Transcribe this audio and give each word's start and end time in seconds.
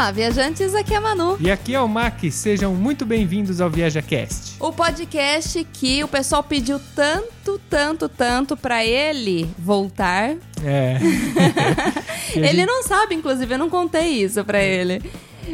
Olá, 0.00 0.12
viajantes, 0.12 0.74
aqui 0.74 0.94
é 0.94 0.98
Manu. 0.98 1.36
E 1.38 1.50
aqui 1.50 1.74
é 1.74 1.80
o 1.80 1.86
Mac, 1.86 2.18
sejam 2.32 2.74
muito 2.74 3.04
bem-vindos 3.04 3.60
ao 3.60 3.68
ViajaCast. 3.68 4.56
O 4.58 4.72
podcast 4.72 5.62
que 5.74 6.02
o 6.02 6.08
pessoal 6.08 6.42
pediu 6.42 6.80
tanto, 6.96 7.60
tanto, 7.68 8.08
tanto 8.08 8.56
pra 8.56 8.82
ele 8.82 9.46
voltar. 9.58 10.36
É. 10.64 10.96
Ele 12.34 12.46
gente- 12.48 12.66
não 12.66 12.82
sabe, 12.82 13.14
inclusive, 13.14 13.52
eu 13.52 13.58
não 13.58 13.68
contei 13.68 14.22
isso 14.22 14.42
pra 14.42 14.62
ele. 14.62 15.02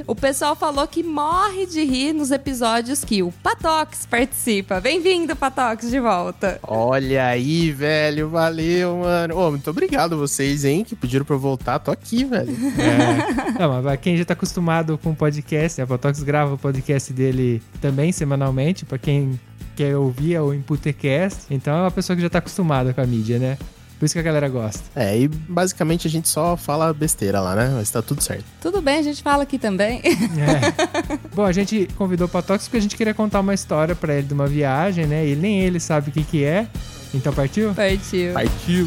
O 0.07 0.15
pessoal 0.15 0.55
falou 0.55 0.87
que 0.87 1.03
morre 1.03 1.67
de 1.67 1.85
rir 1.85 2.13
nos 2.13 2.31
episódios 2.31 3.05
que 3.05 3.23
o 3.23 3.33
Patox 3.33 4.05
participa. 4.05 4.81
Bem-vindo, 4.81 5.35
Patox, 5.35 5.89
de 5.89 5.99
volta. 6.01 6.59
Olha 6.63 7.27
aí, 7.27 7.71
velho, 7.71 8.29
valeu, 8.29 8.99
mano. 8.99 9.37
Ô, 9.37 9.51
muito 9.51 9.71
obrigado 9.71 10.17
vocês, 10.19 10.64
hein, 10.64 10.85
que 10.85 10.95
pediram 10.95 11.25
pra 11.25 11.37
eu 11.37 11.41
voltar. 11.41 11.79
Tô 11.79 11.91
aqui, 11.91 12.25
velho. 12.25 12.51
É. 12.51 13.59
Não, 13.59 13.73
mas 13.73 13.82
pra 13.82 13.96
quem 13.96 14.17
já 14.17 14.25
tá 14.25 14.35
acostumado 14.35 14.99
com 14.99 15.11
o 15.11 15.17
podcast, 15.17 15.81
a 15.81 15.87
Botox 15.87 16.23
grava 16.23 16.54
o 16.54 16.59
podcast 16.59 17.13
dele 17.13 17.63
também 17.81 18.13
semanalmente, 18.13 18.85
pra 18.85 18.99
quem 18.99 19.39
quer 19.75 19.96
ouvir 19.96 20.35
é 20.35 20.40
o 20.40 20.53
Imputecast. 20.53 21.46
Então 21.51 21.76
é 21.76 21.81
uma 21.82 21.90
pessoa 21.90 22.17
que 22.17 22.23
já 22.23 22.31
tá 22.31 22.39
acostumada 22.39 22.93
com 22.93 23.01
a 23.01 23.07
mídia, 23.07 23.39
né? 23.39 23.59
Por 23.99 24.05
isso 24.05 24.14
que 24.14 24.18
a 24.18 24.23
galera 24.23 24.49
gosta. 24.49 24.82
É, 24.95 25.18
e 25.18 25.27
basicamente 25.29 26.07
a 26.07 26.11
gente 26.11 26.29
só 26.29 26.57
fala 26.57 26.93
besteira 26.93 27.41
lá, 27.41 27.54
né? 27.54 27.73
Mas 27.75 27.91
tá 27.91 28.03
tudo 28.03 28.23
certo. 28.23 28.45
Tudo 28.61 28.82
bem, 28.82 28.99
a 28.99 29.03
gente 29.03 29.23
fala 29.23 29.43
aqui 29.43 29.59
também. 29.59 30.03
É. 30.37 31.18
Bom, 31.35 31.45
a 31.45 31.53
gente 31.53 31.89
convidou 31.96 32.27
o 32.27 32.31
Patox 32.31 32.64
porque 32.64 32.77
a 32.77 32.81
gente 32.81 32.97
queria 32.97 33.14
contar 33.14 33.41
uma 33.41 33.55
história 33.55 33.95
pra 33.95 34.14
ele 34.14 34.27
de 34.27 34.34
uma 34.34 34.47
viagem, 34.47 35.06
né? 35.06 35.27
E 35.27 35.34
nem 35.34 35.61
ele 35.61 35.81
sabe 35.81 36.11
o 36.11 36.12
que 36.12 36.23
que 36.23 36.45
é. 36.45 36.67
Então 37.14 37.33
partiu? 37.33 37.73
Partiu. 37.75 38.33
Partiu. 38.33 38.87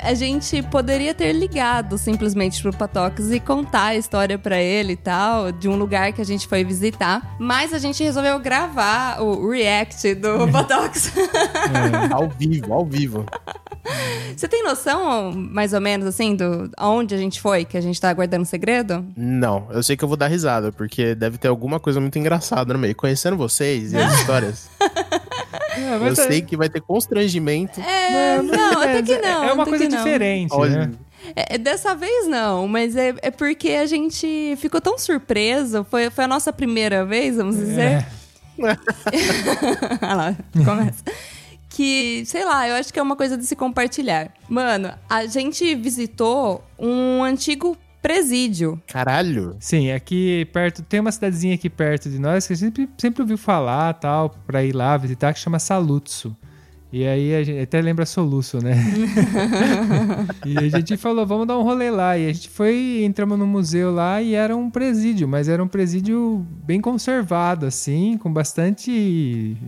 a 0.06 0.14
gente 0.14 0.62
poderia 0.62 1.16
ter 1.16 1.34
ligado 1.34 1.98
simplesmente 1.98 2.62
pro 2.62 2.72
Patox 2.72 3.32
e 3.32 3.40
contar 3.40 3.88
a 3.88 3.96
história 3.96 4.38
pra 4.38 4.62
ele 4.62 4.94
e 4.94 4.96
tal, 4.96 5.52
de 5.52 5.68
um 5.68 5.76
lugar 5.76 6.14
que 6.14 6.22
a 6.22 6.26
gente 6.26 6.48
foi 6.48 6.64
visitar. 6.64 7.36
Mas 7.40 7.74
a 7.74 7.80
gente 7.80 8.04
resolveu 8.04 8.40
gravar 8.40 9.20
o 9.20 9.50
react 9.50 10.14
do 10.14 10.48
Patox. 10.54 11.12
Ao 12.12 12.30
vivo, 12.30 12.72
ao 12.74 12.86
vivo. 12.86 13.26
Você 14.36 14.48
tem 14.48 14.64
noção, 14.64 15.32
mais 15.32 15.74
ou 15.74 15.82
menos, 15.82 16.06
assim, 16.08 16.36
do 16.36 16.70
aonde 16.78 17.16
a 17.16 17.18
gente 17.18 17.42
foi, 17.42 17.66
que 17.66 17.78
a 17.78 17.82
gente 17.82 18.00
tá 18.00 18.14
guardando 18.14 18.46
segredo? 18.46 19.06
Não, 19.16 19.68
eu 19.72 19.82
sei 19.82 19.98
que 19.98 20.04
eu 20.04 20.08
vou 20.08 20.18
dar 20.18 20.28
risada, 20.28 20.72
porque 20.72 21.16
deve 21.16 21.38
ter 21.38 21.48
alguma 21.48 21.80
coisa 21.80 22.00
muito 22.00 22.18
engraçada 22.20 22.74
no 22.74 22.80
meio. 22.80 22.96
Conhecendo 22.96 23.38
vocês 23.38 23.94
e 23.94 23.98
as 23.98 24.14
histórias, 24.20 24.70
É, 25.78 25.96
eu 25.96 26.06
é- 26.08 26.16
sei 26.16 26.42
que 26.42 26.56
vai 26.58 26.70
ter 26.70 26.82
constrangimento. 26.82 27.80
É, 27.82 28.42
não, 28.42 28.82
até 28.82 29.02
que 29.02 29.18
não. 29.18 29.44
É 29.44 29.54
uma 29.54 29.66
coisa 29.66 29.88
não. 29.88 29.98
diferente, 29.98 30.54
Olha, 30.54 30.88
né? 30.88 30.92
É, 31.36 31.58
dessa 31.58 31.96
vez 31.96 32.28
não, 32.28 32.68
mas 32.68 32.96
é, 32.96 33.14
é 33.22 33.32
porque 33.32 33.70
a 33.72 33.86
gente 33.86 34.56
ficou 34.58 34.80
tão 34.80 34.98
surpreso. 34.98 35.86
Foi, 35.90 36.10
foi 36.10 36.24
a 36.24 36.28
nossa 36.28 36.54
primeira 36.54 37.04
vez, 37.06 37.38
vamos 37.38 37.56
dizer. 37.56 37.82
É. 37.82 38.06
Olha 40.02 40.14
lá, 40.14 40.38
começa. 40.64 41.04
que, 41.70 42.24
sei 42.26 42.46
lá, 42.46 42.68
eu 42.68 42.76
acho 42.76 42.94
que 42.94 43.00
é 43.00 43.02
uma 43.02 43.16
coisa 43.16 43.38
de 43.38 43.46
se 43.46 43.56
compartilhar. 43.56 44.32
Mano, 44.48 44.94
a 45.10 45.26
gente 45.26 45.76
visitou 45.76 46.64
um 46.80 47.24
antigo 47.24 47.78
presídio. 48.06 48.80
caralho. 48.88 49.58
Sim, 49.60 49.92
aqui 49.92 50.46
perto, 50.54 50.84
tem 50.84 51.00
uma 51.00 51.12
cidadezinha 51.12 51.56
aqui 51.56 51.70
perto 51.70 52.08
de 52.08 52.20
nós 52.20 52.46
que 52.46 52.54
a 52.54 52.56
gente 52.56 52.66
sempre, 52.76 52.90
sempre 53.00 53.22
ouviu 53.24 53.38
falar, 53.38 53.94
tal, 53.96 54.30
pra 54.46 54.64
ir 54.64 54.76
lá 54.76 54.96
visitar, 54.96 55.34
que 55.34 55.40
chama 55.40 55.58
Saluzzo. 55.58 56.38
E 56.92 57.06
aí 57.06 57.36
a 57.36 57.44
gente 57.44 57.60
até 57.60 57.82
lembra 57.82 58.06
soluço, 58.06 58.60
né? 58.64 58.76
e 60.46 60.58
a 60.58 60.70
gente 60.70 60.96
falou, 60.96 61.26
vamos 61.26 61.46
dar 61.46 61.58
um 61.58 61.64
rolê 61.64 61.90
lá. 61.90 62.18
E 62.18 62.28
a 62.28 62.32
gente 62.32 62.50
foi, 62.50 63.02
entramos 63.04 63.38
no 63.38 63.46
museu 63.46 63.94
lá 63.94 64.22
e 64.22 64.34
era 64.34 64.56
um 64.56 64.70
presídio, 64.70 65.28
mas 65.28 65.50
era 65.50 65.62
um 65.62 65.68
presídio 65.68 66.46
bem 66.66 66.80
conservado, 66.80 67.66
assim, 67.66 68.18
com 68.18 68.32
bastante 68.32 68.92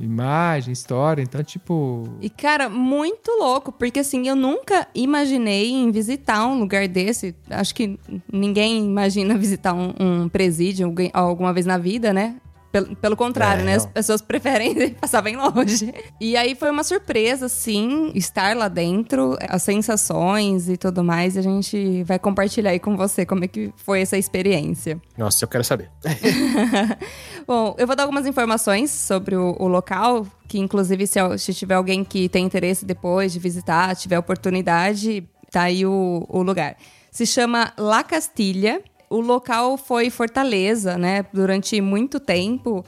imagem, 0.02 0.72
história. 0.72 1.22
Então, 1.22 1.44
tipo. 1.44 2.08
E, 2.22 2.30
cara, 2.30 2.70
muito 2.70 3.32
louco, 3.32 3.72
porque 3.72 4.00
assim, 4.00 4.28
eu 4.28 4.36
nunca 4.36 4.88
imaginei 4.96 5.72
em 5.72 5.92
visitar 5.92 6.46
um 6.48 6.60
lugar 6.60 6.88
desse. 6.88 7.36
Acho 7.50 7.76
que 7.76 8.00
ninguém 8.32 8.86
imagina 8.86 9.38
visitar 9.38 9.74
um, 9.74 9.94
um 10.00 10.30
presídio 10.30 10.94
alguma 11.14 11.52
vez 11.52 11.66
na 11.66 11.78
vida, 11.78 12.14
né? 12.14 12.38
Pelo, 12.72 12.96
pelo 12.98 13.16
contrário, 13.16 13.62
É, 13.62 13.66
né? 13.66 13.76
As 13.76 13.86
não. 13.86 13.92
pessoas 13.92 14.22
preferem 14.22 14.92
passar 15.00 15.22
bem 15.22 15.38
longe. 15.38 15.94
E 16.20 16.36
aí 16.36 16.54
foi 16.54 16.70
uma 16.70 16.84
surpresa, 16.84 17.48
sim, 17.48 18.12
estar 18.14 18.56
lá 18.56 18.68
dentro, 18.68 19.38
as 19.48 19.64
sensações 19.64 20.68
e 20.70 20.76
tudo 20.78 21.04
mais. 21.04 21.36
E 21.36 21.40
a 21.40 21.42
gente 21.42 22.04
vai 22.04 22.20
compartilhar 22.20 22.72
aí 22.72 22.80
com 22.80 22.98
você 22.98 23.26
como 23.26 23.46
é 23.46 23.48
que 23.48 23.72
foi 23.78 24.02
essa 24.02 24.18
experiência. 24.18 25.02
Nossa, 25.18 25.46
eu 25.46 25.48
quero 25.48 25.64
saber. 25.64 25.90
Bom, 27.48 27.76
eu 27.78 27.88
vou 27.88 27.96
dar 27.96 28.04
algumas 28.04 28.26
informações 28.26 28.92
sobre 28.92 29.36
o, 29.36 29.56
o 29.60 29.68
local, 29.68 30.28
que 30.48 30.60
inclusive 30.60 31.08
se, 31.08 31.20
se 31.38 31.54
tiver 31.54 31.76
alguém 31.76 32.04
que 32.04 32.28
tem 32.30 32.46
interesse 32.46 32.86
depois 32.86 33.32
de 33.32 33.40
visitar, 33.40 33.96
tiver 33.96 34.20
oportunidade, 34.20 35.28
tá 35.52 35.64
aí 35.64 35.86
o, 35.86 36.26
o 36.28 36.42
lugar. 36.44 36.76
Se 37.12 37.26
chama 37.26 37.74
La 37.78 38.04
Castilha. 38.04 38.82
O 39.10 39.20
local 39.22 39.78
foi 39.78 40.10
fortaleza, 40.10 40.98
né, 40.98 41.26
durante 41.34 41.80
muito 41.82 42.20
tempo. 42.20 42.84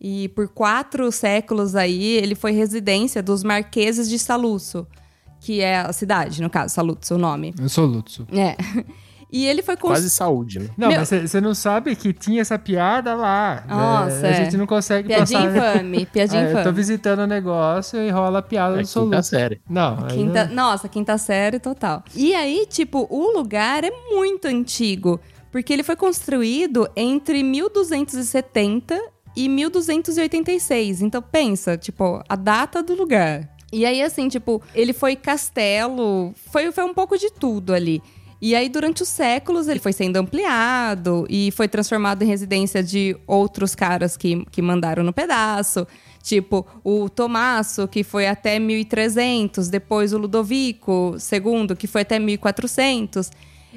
E 0.00 0.28
por 0.30 0.48
quatro 0.48 1.10
séculos 1.12 1.76
aí, 1.76 2.02
ele 2.16 2.34
foi 2.34 2.50
residência 2.52 3.22
dos 3.22 3.44
marqueses 3.44 4.08
de 4.08 4.18
Saluzzo, 4.18 4.86
que 5.40 5.60
é 5.60 5.78
a 5.78 5.92
cidade, 5.92 6.42
no 6.42 6.50
caso, 6.50 6.74
Saluzzo, 6.74 7.14
o 7.14 7.18
nome. 7.18 7.54
Eu 7.58 7.68
sou 7.68 7.86
Lutzo. 7.86 8.26
É. 8.32 8.56
E 9.30 9.46
ele 9.46 9.62
foi 9.62 9.76
construído... 9.76 10.02
Quase 10.02 10.10
saúde, 10.10 10.58
né? 10.58 10.68
Não, 10.76 10.88
Meu- 10.88 10.98
mas 10.98 11.08
você 11.08 11.40
não 11.40 11.54
sabe 11.54 11.96
que 11.96 12.12
tinha 12.12 12.42
essa 12.42 12.58
piada 12.58 13.14
lá. 13.14 13.64
Nossa, 13.66 14.20
né? 14.20 14.28
A 14.28 14.32
é. 14.32 14.44
gente 14.44 14.56
não 14.58 14.66
consegue 14.66 15.08
Piadinha 15.08 15.40
passar. 15.48 15.76
infame, 15.76 16.04
piadinha 16.12 16.40
Ah, 16.42 16.44
eu 16.48 16.52
tô 16.52 16.60
infame. 16.60 16.76
visitando 16.76 17.20
o 17.20 17.26
negócio 17.26 17.98
e 17.98 18.10
rola 18.10 18.40
a 18.40 18.42
piada 18.42 18.78
É 18.78 18.82
do 18.82 18.86
soluço. 18.86 19.10
quinta 19.10 19.22
série. 19.22 19.60
Não, 19.70 20.04
aí 20.04 20.16
Quinta, 20.16 20.44
não- 20.46 20.54
Nossa, 20.54 20.86
quinta 20.88 21.16
série 21.16 21.58
total. 21.58 22.02
E 22.14 22.34
aí, 22.34 22.66
tipo, 22.68 23.06
o 23.08 23.30
lugar 23.34 23.84
é 23.84 23.90
muito 24.10 24.46
antigo, 24.48 25.18
porque 25.52 25.72
ele 25.72 25.82
foi 25.82 25.94
construído 25.94 26.88
entre 26.96 27.42
1270 27.42 28.98
e 29.36 29.48
1286. 29.48 31.02
Então 31.02 31.22
pensa, 31.22 31.76
tipo, 31.76 32.24
a 32.26 32.34
data 32.34 32.82
do 32.82 32.94
lugar. 32.94 33.48
E 33.70 33.86
aí, 33.86 34.02
assim, 34.02 34.28
tipo, 34.28 34.62
ele 34.74 34.92
foi 34.92 35.14
castelo, 35.14 36.34
foi, 36.50 36.72
foi 36.72 36.84
um 36.84 36.94
pouco 36.94 37.16
de 37.16 37.30
tudo 37.30 37.72
ali. 37.72 38.02
E 38.40 38.56
aí, 38.56 38.68
durante 38.68 39.02
os 39.02 39.08
séculos, 39.08 39.68
ele 39.68 39.78
foi 39.78 39.92
sendo 39.92 40.16
ampliado 40.16 41.24
e 41.30 41.50
foi 41.52 41.68
transformado 41.68 42.22
em 42.22 42.26
residência 42.26 42.82
de 42.82 43.16
outros 43.26 43.74
caras 43.74 44.16
que, 44.16 44.44
que 44.46 44.60
mandaram 44.60 45.04
no 45.04 45.12
pedaço. 45.12 45.86
Tipo, 46.22 46.66
o 46.82 47.08
Tomasso, 47.08 47.86
que 47.86 48.02
foi 48.02 48.26
até 48.26 48.58
1300, 48.58 49.68
depois 49.68 50.12
o 50.12 50.18
Ludovico 50.18 51.16
II, 51.16 51.76
que 51.76 51.86
foi 51.86 52.02
até 52.02 52.18
1400. 52.18 53.30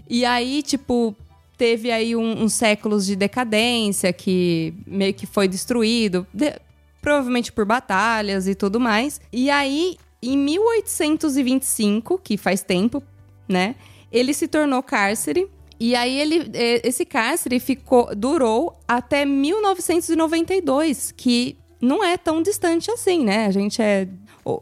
E 0.10 0.26
aí, 0.26 0.62
tipo, 0.62 1.16
teve 1.58 1.92
aí 1.92 2.16
um- 2.16 2.44
uns 2.44 2.54
séculos 2.54 3.06
de 3.06 3.16
decadência 3.16 4.12
que 4.14 4.74
meio 4.86 5.14
que 5.14 5.26
foi 5.26 5.48
destruído, 5.48 6.26
de- 6.34 6.60
provavelmente 7.02 7.52
por 7.52 7.66
batalhas 7.66 8.48
e 8.48 8.56
tudo 8.56 8.80
mais. 8.80 9.20
E 9.32 9.50
aí, 9.50 9.98
em 10.22 10.38
1825, 10.38 12.20
que 12.24 12.38
faz 12.38 12.62
tempo, 12.62 13.02
né? 13.48 13.76
Ele 14.12 14.34
se 14.34 14.48
tornou 14.48 14.82
cárcere. 14.84 15.48
E 15.80 15.94
aí 15.94 16.18
ele, 16.20 16.50
esse 16.84 17.04
cárcere 17.06 17.60
ficou, 17.60 18.16
durou 18.16 18.80
até 18.88 19.26
1992, 19.26 21.12
que 21.12 21.58
não 21.82 22.04
é 22.04 22.18
tão 22.18 22.42
distante 22.42 22.90
assim, 22.90 23.24
né? 23.24 23.46
A 23.46 23.52
gente 23.52 23.82
é. 23.82 24.08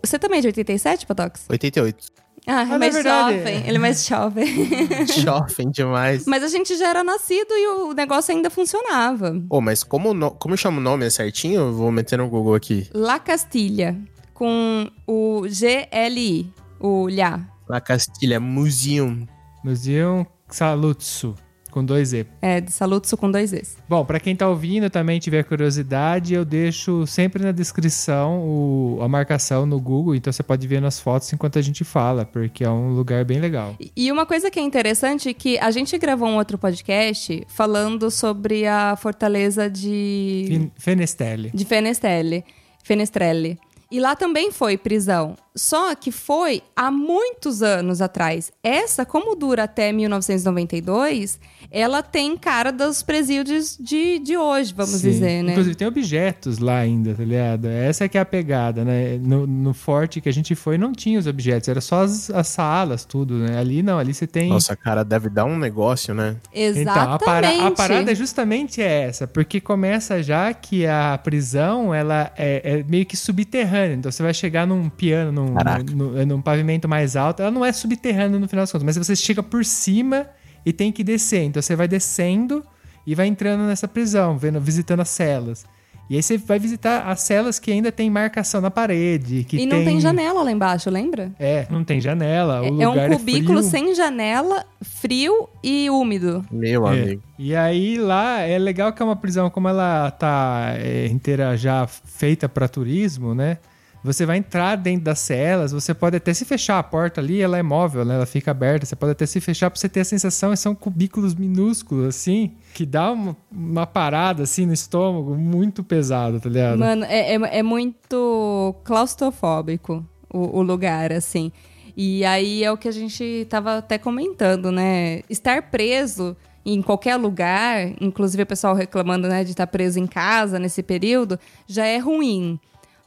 Você 0.01 0.17
também 0.17 0.39
é 0.39 0.41
de 0.41 0.47
87, 0.47 1.05
Patox? 1.05 1.45
88. 1.49 2.07
Ah, 2.45 2.63
é 2.63 2.65
na 2.65 2.79
mais 2.79 2.93
verdade- 2.93 3.37
jovem. 3.37 3.63
Ele 3.67 3.77
é 3.77 3.79
mais 3.79 4.05
jovem. 4.05 4.47
Jovem 5.23 5.71
demais. 5.71 6.25
Mas 6.25 6.43
a 6.43 6.47
gente 6.49 6.75
já 6.77 6.89
era 6.89 7.03
nascido 7.03 7.51
e 7.53 7.67
o 7.67 7.93
negócio 7.93 8.33
ainda 8.35 8.49
funcionava. 8.49 9.41
Ô, 9.49 9.61
mas 9.61 9.83
como, 9.83 10.13
no... 10.13 10.31
como 10.31 10.57
chama 10.57 10.79
o 10.79 10.81
nome 10.81 11.09
certinho? 11.09 11.61
Eu 11.61 11.73
vou 11.73 11.91
meter 11.91 12.17
no 12.17 12.27
Google 12.27 12.55
aqui. 12.55 12.89
La 12.93 13.17
Castilha, 13.19 13.97
com 14.33 14.89
o 15.07 15.43
G-L-I, 15.47 16.51
o 16.79 17.07
Lhá. 17.07 17.39
La 17.69 17.79
Castilha 17.79 18.39
Museum. 18.41 19.25
Museum 19.63 20.25
Saluzzo. 20.49 21.35
Com 21.73 21.83
dois 21.83 22.13
E. 22.13 22.23
É, 22.39 22.61
de 22.61 22.71
Salutsu 22.71 23.17
com 23.17 23.31
dois 23.31 23.51
Es. 23.51 23.77
Bom, 23.89 24.05
pra 24.05 24.19
quem 24.19 24.35
tá 24.35 24.47
ouvindo 24.47 24.89
também 24.91 25.19
tiver 25.19 25.43
curiosidade, 25.43 26.35
eu 26.35 26.45
deixo 26.45 27.07
sempre 27.07 27.43
na 27.43 27.51
descrição 27.51 28.39
o- 28.43 28.99
a 29.01 29.07
marcação 29.07 29.65
no 29.65 29.79
Google, 29.81 30.13
então 30.13 30.31
você 30.31 30.43
pode 30.43 30.67
ver 30.67 30.79
nas 30.79 30.99
fotos 30.99 31.33
enquanto 31.33 31.57
a 31.57 31.61
gente 31.63 31.83
fala, 31.83 32.25
porque 32.25 32.63
é 32.63 32.69
um 32.69 32.93
lugar 32.93 33.25
bem 33.25 33.39
legal. 33.39 33.75
E- 33.97 34.11
uma 34.11 34.25
coisa 34.27 34.51
que 34.51 34.59
é 34.59 34.61
interessante 34.61 35.29
é 35.29 35.33
que 35.33 35.57
a 35.57 35.71
gente 35.71 35.97
gravou 35.97 36.27
um 36.29 36.35
outro 36.37 36.59
podcast 36.59 37.43
falando 37.47 38.11
sobre 38.11 38.67
a 38.67 38.95
fortaleza 38.95 39.67
de, 39.67 40.45
Fin- 40.47 40.71
Fenestelli. 40.77 41.49
de 41.51 41.65
Fenestrelle. 41.65 42.43
Fenestrelle. 42.83 43.57
E 43.89 43.99
lá 43.99 44.15
também 44.15 44.51
foi 44.51 44.77
prisão. 44.77 45.35
Só 45.55 45.93
que 45.95 46.11
foi 46.11 46.61
há 46.75 46.89
muitos 46.89 47.61
anos 47.61 48.01
atrás. 48.01 48.51
Essa, 48.63 49.05
como 49.05 49.35
dura 49.35 49.63
até 49.63 49.91
1992, 49.91 51.39
ela 51.69 52.01
tem 52.01 52.35
cara 52.37 52.71
dos 52.71 53.03
presídios 53.03 53.77
de, 53.79 54.19
de 54.19 54.35
hoje, 54.37 54.73
vamos 54.73 54.95
Sim. 55.01 55.09
dizer, 55.09 55.43
né? 55.43 55.51
Inclusive 55.51 55.75
tem 55.75 55.87
objetos 55.87 56.57
lá 56.59 56.77
ainda, 56.77 57.13
tá 57.13 57.23
ligado? 57.23 57.67
Essa 57.67 58.05
é 58.05 58.07
que 58.09 58.17
é 58.17 58.21
a 58.21 58.25
pegada, 58.25 58.83
né? 58.83 59.17
No, 59.21 59.45
no 59.45 59.73
forte 59.73 60.19
que 60.21 60.29
a 60.29 60.33
gente 60.33 60.55
foi 60.55 60.77
não 60.77 60.91
tinha 60.91 61.19
os 61.19 61.27
objetos, 61.27 61.69
era 61.69 61.81
só 61.81 62.03
as, 62.03 62.29
as 62.31 62.47
salas, 62.47 63.05
tudo, 63.05 63.35
né? 63.37 63.57
Ali 63.59 63.83
não, 63.83 63.99
ali 63.99 64.13
você 64.13 64.25
tem... 64.27 64.49
Nossa, 64.49 64.75
cara, 64.75 65.03
deve 65.03 65.29
dar 65.29 65.45
um 65.45 65.57
negócio, 65.57 66.13
né? 66.13 66.35
Exatamente. 66.53 66.81
Então, 66.81 67.13
a, 67.13 67.19
para- 67.19 67.67
a 67.67 67.71
parada 67.71 68.11
é 68.11 68.15
justamente 68.15 68.81
essa, 68.81 69.27
porque 69.27 69.59
começa 69.61 70.21
já 70.21 70.53
que 70.53 70.85
a 70.85 71.19
prisão, 71.23 71.93
ela 71.93 72.31
é, 72.35 72.79
é 72.79 72.83
meio 72.83 73.05
que 73.05 73.15
subterrânea. 73.17 73.95
Então 73.95 74.11
você 74.11 74.23
vai 74.23 74.33
chegar 74.33 74.65
num 74.67 74.89
piano, 74.89 75.31
num, 75.31 75.42
Caraca. 75.53 75.83
num, 75.93 76.25
num 76.25 76.41
pavimento 76.41 76.87
mais 76.87 77.15
alto, 77.15 77.41
ela 77.41 77.51
não 77.51 77.65
é 77.65 77.71
subterrânea 77.73 78.39
no 78.39 78.47
final 78.47 78.63
das 78.63 78.71
contas, 78.71 78.85
mas 78.85 78.97
você 78.97 79.15
chega 79.15 79.41
por 79.43 79.65
cima 79.65 80.27
e 80.65 80.71
tem 80.71 80.91
que 80.91 81.03
descer. 81.03 81.43
Então 81.43 81.61
você 81.61 81.75
vai 81.75 81.87
descendo 81.87 82.63
e 83.05 83.15
vai 83.15 83.27
entrando 83.27 83.63
nessa 83.63 83.87
prisão, 83.87 84.37
vendo, 84.37 84.59
visitando 84.61 85.01
as 85.01 85.09
celas. 85.09 85.65
E 86.09 86.17
aí 86.17 86.21
você 86.21 86.37
vai 86.37 86.59
visitar 86.59 87.07
as 87.07 87.21
celas 87.21 87.59
que 87.59 87.71
ainda 87.71 87.89
tem 87.89 88.09
marcação 88.09 88.59
na 88.59 88.69
parede. 88.69 89.45
Que 89.45 89.57
E 89.57 89.65
não 89.65 89.85
tem 89.85 90.01
janela 90.01 90.43
lá 90.43 90.51
embaixo, 90.51 90.89
lembra? 90.89 91.31
É, 91.39 91.65
não 91.69 91.81
tem 91.83 92.01
janela. 92.01 92.61
o 92.61 92.65
É- 92.65 92.67
é 92.83 92.87
um 92.87 92.91
lugar 92.91 93.09
cubículo 93.09 93.59
frio. 93.59 93.71
sem 93.71 93.95
janela, 93.95 94.65
frio 94.81 95.47
e 95.63 95.89
úmido. 95.89 96.45
Meu 96.51 96.85
É. 96.87 96.91
amigo. 97.03 97.23
E 97.39 97.55
aí 97.55 97.97
lá 97.97 98.41
é 98.41 98.59
legal 98.59 98.91
que 98.91 99.01
é 99.01 99.05
uma 99.05 99.15
prisão, 99.15 99.49
como 99.49 99.69
ela 99.69 100.11
tá 100.11 100.73
é, 100.77 101.07
inteira 101.07 101.55
já 101.55 101.87
feita 101.87 102.49
para 102.49 102.67
turismo, 102.67 103.33
né? 103.33 103.57
Você 104.03 104.25
vai 104.25 104.37
entrar 104.37 104.75
dentro 104.75 105.05
das 105.05 105.19
celas, 105.19 105.71
você 105.71 105.93
pode 105.93 106.17
até 106.17 106.33
se 106.33 106.43
fechar 106.43 106.77
a 106.77 106.83
porta 106.83 107.21
ali, 107.21 107.41
ela 107.41 107.57
é 107.57 107.63
móvel, 107.63 108.03
né? 108.03 108.15
Ela 108.15 108.25
fica 108.25 108.51
aberta, 108.51 108.85
você 108.85 108.95
pode 108.95 109.13
até 109.13 109.25
se 109.25 109.39
fechar 109.39 109.69
pra 109.69 109.79
você 109.79 109.87
ter 109.87 110.01
a 110.01 110.05
sensação, 110.05 110.51
e 110.51 110.57
são 110.57 110.75
cubículos 110.75 111.33
minúsculos, 111.33 112.07
assim, 112.07 112.51
que 112.73 112.85
dá 112.85 113.11
uma, 113.11 113.37
uma 113.49 113.87
parada, 113.87 114.43
assim, 114.43 114.65
no 114.65 114.73
estômago, 114.73 115.35
muito 115.35 115.83
pesado, 115.83 116.39
tá 116.39 116.49
ligado? 116.49 116.79
Mano, 116.79 117.05
é, 117.05 117.35
é, 117.35 117.59
é 117.59 117.63
muito 117.63 118.75
claustrofóbico 118.83 120.05
o, 120.29 120.59
o 120.59 120.61
lugar, 120.61 121.13
assim. 121.13 121.51
E 121.95 122.25
aí 122.25 122.63
é 122.63 122.71
o 122.71 122.77
que 122.77 122.89
a 122.89 122.91
gente 122.91 123.47
tava 123.49 123.77
até 123.77 123.97
comentando, 123.97 124.71
né? 124.71 125.21
Estar 125.29 125.61
preso 125.69 126.35
em 126.65 126.81
qualquer 126.81 127.15
lugar, 127.17 127.93
inclusive 128.01 128.43
o 128.43 128.47
pessoal 128.47 128.73
reclamando, 128.73 129.27
né, 129.27 129.43
de 129.43 129.51
estar 129.51 129.67
preso 129.67 129.99
em 129.99 130.07
casa 130.07 130.57
nesse 130.57 130.81
período, 130.81 131.37
já 131.67 131.85
é 131.85 131.97
ruim. 131.97 132.59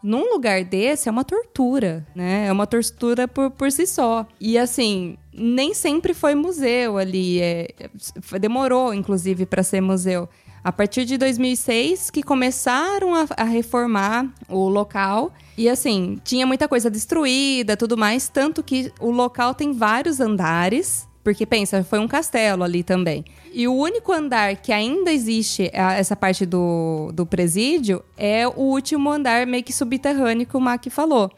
Num 0.07 0.33
lugar 0.33 0.63
desse 0.63 1.09
é 1.09 1.11
uma 1.11 1.25
tortura, 1.25 2.07
né? 2.15 2.47
É 2.47 2.53
uma 2.53 2.65
tortura 2.65 3.27
por, 3.27 3.51
por 3.51 3.73
si 3.73 3.89
só. 3.89 4.25
E 4.41 4.57
assim, 4.57 5.17
nem 5.33 5.75
sempre 5.75 6.15
foi 6.15 6.33
museu 6.33 6.97
ali. 6.97 7.41
É, 7.41 7.71
é- 7.77 8.39
demorou, 8.39 8.95
inclusive, 8.95 9.45
para 9.45 9.65
ser 9.65 9.81
museu. 9.81 10.29
A 10.63 10.71
partir 10.71 11.05
de 11.05 11.19
2006 11.19 12.11
que 12.11 12.23
começaram 12.23 13.17
a, 13.17 13.27
a 13.37 13.43
reformar 13.43 14.33
o 14.49 14.69
local. 14.69 15.33
E 15.59 15.69
assim, 15.69 16.21
tinha 16.23 16.47
muita 16.47 16.69
coisa 16.69 16.89
destruída, 16.89 17.77
tudo 17.77 17.97
mais. 17.97 18.29
Tanto 18.29 18.63
que 18.63 18.93
o 19.01 19.11
local 19.11 19.55
tem 19.57 19.73
vários 19.73 20.21
andares. 20.21 21.06
Porque 21.27 21.45
pensa, 21.45 21.83
foi 21.83 21.99
um 21.99 22.07
castelo 22.07 22.63
ali 22.63 22.85
também. 22.85 23.25
E 23.53 23.67
o 23.67 23.75
único 23.75 24.13
andar 24.13 24.55
que 24.55 24.71
ainda 24.73 25.11
existe, 25.11 25.69
a- 25.75 25.95
essa 25.95 26.15
parte 26.15 26.47
do, 26.47 27.11
do 27.13 27.27
presídio, 27.27 28.01
é 28.17 28.47
o 28.47 28.53
último 28.61 29.11
andar 29.11 29.45
meio 29.45 29.65
que 29.65 29.73
subterrâneo 29.73 30.47
que 30.47 30.57
o 30.57 30.61
Mac 30.61 30.87
falou. 30.89 31.29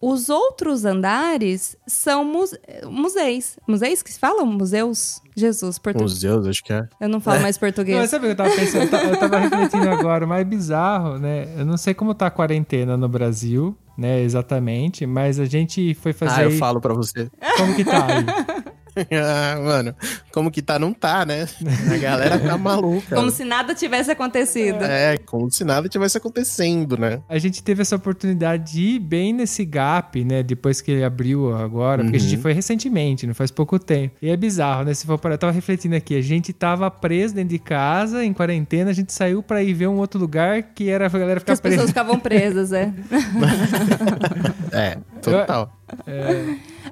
Os 0.00 0.30
outros 0.30 0.86
andares 0.86 1.76
são 1.86 2.24
muse 2.24 2.58
museus. 2.88 3.58
Museus 3.68 4.00
que 4.02 4.10
se 4.10 4.18
falam? 4.18 4.46
Museus? 4.46 5.20
Jesus, 5.36 5.78
português. 5.78 6.12
Museus, 6.12 6.46
acho 6.46 6.64
que 6.64 6.72
é. 6.72 6.88
Eu 6.98 7.08
não 7.10 7.20
falo 7.20 7.42
mais 7.42 7.56
Não, 7.56 7.60
português. 7.60 7.98
mas 7.98 8.08
sabe 8.08 8.24
o 8.24 8.28
que 8.28 8.32
eu 8.32 8.36
tava 8.36 8.56
pensando? 8.56 8.84
Eu 8.84 8.90
ta- 8.90 9.04
Eu 9.04 9.16
tava 9.18 9.38
refletindo 9.38 9.88
agora, 9.90 10.24
o 10.24 10.28
mais 10.28 10.46
bizarro, 10.46 11.18
né? 11.18 11.46
Eu 11.58 11.66
não 11.66 11.76
sei 11.76 11.92
como 11.92 12.14
tá 12.14 12.28
a 12.28 12.30
quarentena 12.30 12.96
no 12.96 13.08
Brasil, 13.08 13.76
né, 13.98 14.22
exatamente, 14.22 15.04
mas 15.04 15.38
a 15.38 15.44
gente 15.44 15.92
foi 15.92 16.14
fazer... 16.14 16.40
Ah, 16.40 16.44
eu 16.44 16.52
falo 16.52 16.80
pra 16.80 16.94
você. 16.94 17.30
Como 17.58 17.74
que 17.74 17.84
tá 17.84 18.06
aí? 18.06 18.24
ah, 19.12 19.58
mano, 19.60 19.94
como 20.32 20.50
que 20.50 20.60
tá? 20.62 20.78
Não 20.78 20.92
tá, 20.92 21.24
né? 21.24 21.46
A 21.92 21.96
galera 21.98 22.38
tá 22.38 22.56
maluca. 22.58 23.14
Como 23.16 23.30
se 23.30 23.44
nada 23.44 23.74
tivesse 23.74 24.10
acontecido. 24.10 24.82
É, 24.84 25.16
como 25.18 25.50
se 25.50 25.64
nada 25.64 25.88
tivesse 25.88 26.16
acontecendo, 26.18 26.96
né? 26.98 27.20
A 27.28 27.38
gente 27.38 27.62
teve 27.62 27.82
essa 27.82 27.96
oportunidade 27.96 28.72
de 28.72 28.80
ir 28.82 28.98
bem 28.98 29.32
nesse 29.32 29.64
gap, 29.64 30.22
né? 30.24 30.42
Depois 30.42 30.80
que 30.80 30.90
ele 30.90 31.04
abriu 31.04 31.54
agora, 31.56 32.02
porque 32.02 32.16
a 32.16 32.20
gente 32.20 32.36
Uhum. 32.36 32.42
foi 32.42 32.52
recentemente, 32.52 33.26
não 33.26 33.34
faz 33.34 33.50
pouco 33.50 33.78
tempo. 33.78 34.14
E 34.22 34.28
é 34.30 34.36
bizarro, 34.36 34.84
né? 34.84 34.94
Se 34.94 35.06
for 35.06 35.18
para, 35.18 35.34
eu 35.34 35.38
tava 35.38 35.52
refletindo 35.52 35.94
aqui, 35.96 36.16
a 36.16 36.22
gente 36.22 36.52
tava 36.52 36.90
preso 36.90 37.34
dentro 37.34 37.50
de 37.50 37.58
casa, 37.58 38.24
em 38.24 38.32
quarentena, 38.32 38.90
a 38.90 38.94
gente 38.94 39.12
saiu 39.12 39.42
pra 39.42 39.62
ir 39.62 39.74
ver 39.74 39.88
um 39.88 39.98
outro 39.98 40.18
lugar 40.20 40.62
que 40.62 40.88
era 40.88 41.06
a 41.06 41.08
galera 41.08 41.40
ficar 41.40 41.52
as 41.54 41.60
pessoas 41.60 41.76
presa. 41.82 41.88
ficavam 41.88 42.18
presas, 42.18 42.72
é. 42.72 42.92
É, 44.72 44.98
total. 45.20 45.72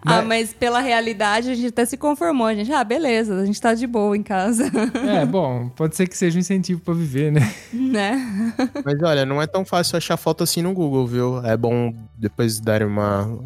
Ah, 0.05 0.23
mas 0.23 0.53
pela 0.53 0.81
realidade 0.81 1.51
a 1.51 1.55
gente 1.55 1.69
até 1.69 1.85
se 1.85 1.97
conformou. 1.97 2.47
A 2.47 2.55
gente, 2.55 2.73
ah, 2.73 2.85
beleza, 2.85 3.35
a 3.41 3.45
gente 3.47 3.61
tá 3.61 3.75
de 3.75 3.87
boa 3.87 4.17
em 4.17 4.23
casa, 4.23 4.71
É, 5.09 5.25
bom, 5.27 5.69
pode 5.71 5.97
ser 5.97 6.07
que 6.09 6.17
seja 6.17 6.37
um 6.37 6.41
incentivo 6.41 6.81
pra 6.81 6.95
viver, 6.95 7.33
né? 7.33 7.53
né? 7.73 8.53
Mas 8.85 9.03
olha, 9.03 9.25
não 9.27 9.41
é 9.43 9.47
tão 9.47 9.65
fácil 9.65 9.97
achar 9.97 10.17
foto 10.17 10.45
assim 10.45 10.63
no 10.63 10.73
Google, 10.73 11.07
viu? 11.07 11.45
É 11.45 11.57
bom 11.57 11.93
depois 12.17 12.61
darem 12.61 12.87
uma. 12.87 13.39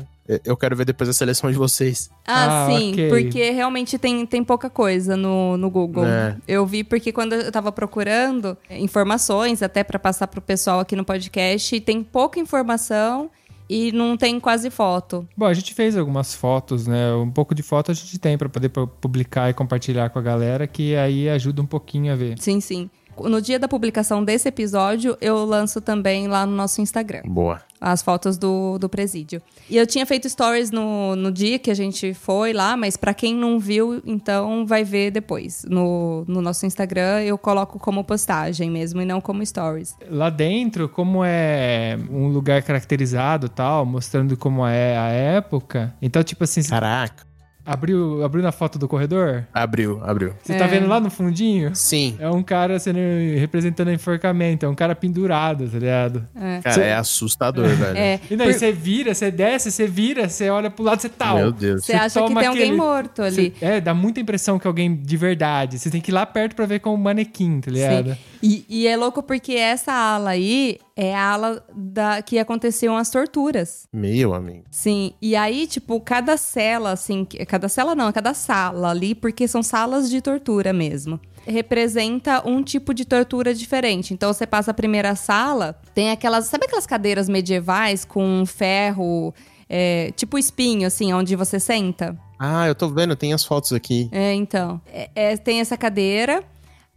Eu 0.45 0.57
quero 0.57 0.75
ver 0.77 0.85
depois 0.85 1.11
a 1.11 1.13
seleção 1.13 1.51
de 1.51 1.59
vocês. 1.59 2.09
Ah, 2.27 2.67
Ah, 2.67 2.67
sim, 2.71 2.93
ok. 2.93 3.09
porque 3.09 3.51
realmente 3.51 3.99
tem, 3.99 4.25
tem 4.25 4.43
pouca 4.45 4.71
coisa 4.71 5.17
no, 5.17 5.57
no 5.57 5.69
Google. 5.69 6.07
É. 6.07 6.37
Eu 6.47 6.65
vi 6.65 6.85
porque 6.85 7.13
quando 7.13 7.33
eu 7.35 7.51
tava 7.51 7.73
procurando 7.73 8.57
informações, 8.71 9.63
até 9.63 9.83
pra 9.83 9.99
passar 9.99 10.29
pro 10.29 10.41
pessoal 10.41 10.79
aqui 10.81 10.95
no 10.95 11.05
podcast, 11.05 11.79
tem 11.81 12.03
pouca 12.03 12.39
informação 12.39 13.31
e 13.73 13.93
não 13.93 14.17
tem 14.17 14.39
quase 14.39 14.69
foto. 14.71 15.27
Bom, 15.37 15.47
a 15.47 15.55
gente 15.55 15.73
fez 15.75 15.97
algumas 15.97 16.35
fotos, 16.35 16.87
né? 16.87 17.13
Um 17.15 17.31
pouco 17.31 17.55
de 17.55 17.63
foto 17.63 17.91
a 17.91 17.95
gente 17.95 18.19
tem 18.19 18.37
pra 18.37 18.49
poder 18.49 18.69
pu- 18.69 18.87
publicar 18.87 19.51
e 19.51 19.55
compartilhar 19.55 20.11
com 20.11 20.19
a 20.19 20.23
galera, 20.23 20.67
que 20.67 20.95
aí 20.97 21.29
ajuda 21.29 21.63
um 21.63 21.67
pouquinho 21.67 22.13
a 22.13 22.17
ver. 22.17 22.39
Sim, 22.39 22.61
sim. 22.61 22.91
No 23.19 23.41
dia 23.43 23.59
da 23.59 23.69
publicação 23.69 24.25
desse 24.25 24.49
episódio, 24.49 25.17
eu 25.21 25.45
lanço 25.45 25.81
também 25.81 26.29
lá 26.29 26.47
no 26.47 26.57
nosso 26.57 26.81
Instagram. 26.81 27.23
Boa. 27.27 27.61
As 27.83 28.01
fotos 28.01 28.39
do, 28.39 28.79
do 28.79 28.89
presídio. 28.89 29.43
E 29.69 29.77
eu 29.77 29.87
tinha 29.87 30.07
feito 30.07 30.29
stories 30.29 30.71
no, 30.71 31.17
no 31.17 31.33
dia 31.33 31.59
que 31.59 31.71
a 31.71 31.75
gente 31.75 32.15
foi 32.15 32.53
lá, 32.53 32.77
mas 32.77 32.97
pra 32.97 33.13
quem 33.13 33.35
não 33.35 33.59
viu, 33.59 34.01
então 34.07 34.65
vai 34.65 34.85
ver 34.85 35.11
depois. 35.11 35.65
No, 35.69 36.25
no 36.29 36.41
nosso 36.41 36.65
Instagram 36.65 37.23
eu 37.23 37.37
coloco 37.37 37.81
como 37.81 38.05
postagem 38.05 38.71
mesmo 38.71 39.03
e 39.03 39.05
não 39.05 39.21
como 39.21 39.45
stories. 39.45 39.97
Lá 40.09 40.31
dentro, 40.31 40.89
como 40.89 41.25
é 41.25 41.99
um 42.09 42.29
lugar 42.29 42.63
caracterizado 42.63 43.49
tal, 43.49 43.85
mostrando 43.85 44.37
como 44.37 44.65
é 44.65 44.97
a 44.97 45.09
época. 45.09 45.93
Então, 46.01 46.23
tipo 46.23 46.45
assim, 46.45 46.63
Caraca. 46.63 47.32
Abriu, 47.65 48.25
abriu 48.25 48.43
na 48.43 48.53
foto 48.53 48.79
do 48.79 48.89
corredor? 48.89 49.45
Abriu, 49.53 50.01
abriu. 50.05 50.35
Você 50.43 50.55
tá 50.57 50.65
É. 50.65 50.69
vendo 50.69 50.87
lá 50.89 51.01
no 51.01 51.11
fundinho? 51.11 51.75
Sim. 51.75 52.17
É 52.19 52.29
um 52.29 52.43
cara 52.43 52.79
sendo 52.79 52.99
representando 53.39 53.91
enforcamento, 53.91 54.67
é 54.67 54.69
um 54.69 54.75
cara 54.75 54.95
pendurado, 54.95 55.69
tá 55.69 55.79
ligado? 55.79 56.27
Cara, 56.63 56.75
Cê- 56.75 56.81
é 56.83 56.95
assustador, 56.95 57.69
velho. 57.69 57.97
É. 57.97 58.21
E 58.31 58.37
daí 58.37 58.49
por- 58.53 58.59
você 58.59 58.73
vira, 58.73 59.15
você 59.15 59.31
desce, 59.31 59.71
você 59.71 59.87
vira, 59.87 60.29
você 60.29 60.51
olha 60.51 60.71
pro 60.71 60.85
lado, 60.85 61.01
você 61.01 61.09
tal. 61.09 61.37
Meu 61.37 61.53
Deus. 61.53 61.85
Você 61.85 61.93
acha 61.93 62.21
que 62.23 62.35
tem 62.35 62.47
alguém 62.47 62.63
aquele- 62.65 62.77
morto 62.77 63.23
ali. 63.23 63.35
Cê- 63.35 63.53
é, 63.61 63.81
dá 63.81 63.95
muita 63.95 64.21
impressão 64.21 64.59
que 64.59 64.67
alguém 64.67 64.95
de 64.95 65.17
verdade. 65.17 65.79
Você 65.79 65.91
tem 65.91 66.01
que 66.01 66.11
ir 66.11 66.15
lá 66.15 66.27
perto 66.27 66.55
pra 66.57 66.67
ver 66.67 66.81
com 66.81 66.93
o 66.95 66.99
manequim, 66.99 67.61
tá 67.61 67.71
ligado? 67.71 68.11
Sim. 68.11 68.17
E, 68.43 68.65
e 68.69 68.87
é 68.89 68.97
louco 68.97 69.23
porque 69.23 69.53
essa 69.53 69.93
ala 69.93 70.31
aí 70.31 70.79
é 70.97 71.15
a 71.15 71.33
ala 71.33 71.65
da, 71.73 72.21
que 72.21 72.39
aconteciam 72.39 72.97
as 72.97 73.09
torturas. 73.09 73.87
Meu 73.93 74.35
amigo. 74.35 74.65
Sim, 74.71 75.13
e 75.23 75.37
aí, 75.37 75.67
tipo, 75.67 76.01
cada 76.01 76.37
cela, 76.37 76.91
assim, 76.91 77.25
cada 77.47 77.69
cela 77.69 77.95
não, 77.95 78.11
cada 78.13 78.35
sala 78.35 78.91
ali, 78.91 79.15
porque 79.15 79.47
são 79.47 79.63
salas 79.63 80.11
de 80.11 80.21
tortura 80.21 80.73
mesmo. 80.73 81.21
Representa 81.47 82.47
um 82.47 82.63
tipo 82.63 82.93
de 82.93 83.05
tortura 83.05 83.55
diferente. 83.55 84.13
Então, 84.13 84.33
você 84.33 84.47
passa 84.47 84.73
a 84.73 84.75
primeira 84.75 85.15
sala, 85.15 85.81
tem 85.95 86.11
aquelas. 86.11 86.47
Sabe 86.47 86.67
aquelas 86.67 86.87
cadeiras 86.87 87.29
medievais 87.29 88.05
com 88.05 88.45
ferro, 88.47 89.35
é, 89.69 90.13
tipo 90.17 90.39
espinho, 90.39 90.87
assim, 90.87 91.13
onde 91.13 91.35
você 91.35 91.59
senta? 91.59 92.17
Ah, 92.39 92.67
eu 92.67 92.75
tô 92.75 92.89
vendo, 92.89 93.15
tem 93.17 93.33
as 93.33 93.45
fotos 93.45 93.73
aqui. 93.73 94.09
É, 94.13 94.35
então. 94.35 94.81
É, 94.87 95.11
é, 95.15 95.37
tem 95.37 95.61
essa 95.61 95.77
cadeira. 95.77 96.45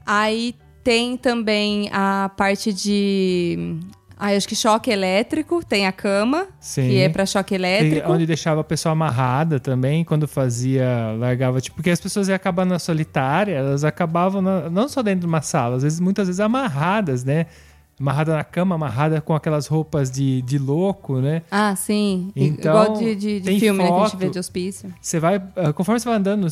Aí 0.05 0.55
tem 0.85 1.17
também 1.17 1.89
a 1.91 2.29
parte 2.37 2.71
de. 2.71 3.75
Ah, 4.17 4.27
acho 4.27 4.47
que 4.47 4.55
choque 4.55 4.89
elétrico. 4.91 5.65
Tem 5.65 5.87
a 5.87 5.91
cama, 5.91 6.47
Sim. 6.59 6.87
que 6.87 6.97
é 6.99 7.09
pra 7.09 7.25
choque 7.25 7.53
E 7.53 7.57
elétrico. 7.57 8.09
onde 8.11 8.25
deixava 8.27 8.61
a 8.61 8.63
pessoa 8.63 8.93
amarrada 8.93 9.59
também, 9.59 10.05
quando 10.05 10.27
fazia, 10.27 11.13
largava, 11.19 11.59
tipo, 11.59 11.75
porque 11.75 11.89
as 11.89 11.99
pessoas 11.99 12.27
iam 12.29 12.35
acabar 12.35 12.65
na 12.65 12.77
solitária, 12.79 13.55
elas 13.55 13.83
acabavam 13.83 14.41
na- 14.41 14.69
não 14.69 14.87
só 14.87 15.01
dentro 15.01 15.21
de 15.21 15.25
uma 15.25 15.41
sala, 15.41 15.75
às 15.77 15.83
vezes, 15.83 15.99
muitas 15.99 16.27
vezes 16.27 16.39
amarradas, 16.39 17.23
né? 17.25 17.47
Amarrada 17.99 18.35
na 18.35 18.43
cama, 18.43 18.75
amarrada 18.75 19.21
com 19.21 19.33
aquelas 19.33 19.67
roupas 19.67 20.11
de, 20.11 20.41
de 20.41 20.57
louco, 20.57 21.19
né? 21.19 21.41
Ah, 21.49 21.75
sim. 21.75 22.31
Então, 22.35 22.71
Igual 22.71 22.97
de, 22.97 23.15
de, 23.15 23.39
de 23.39 23.45
tem 23.45 23.59
filme, 23.59 23.79
né? 23.79 23.87
Que 23.87 23.93
a 23.93 23.97
gente 23.99 24.11
foto. 24.11 24.19
vê 24.19 24.29
de 24.29 24.39
hospício. 24.39 24.93
Você 25.01 25.19
vai, 25.19 25.41
ah, 25.55 25.71
conforme 25.71 25.99
você 25.99 26.09
vai 26.09 26.17
andando, 26.17 26.47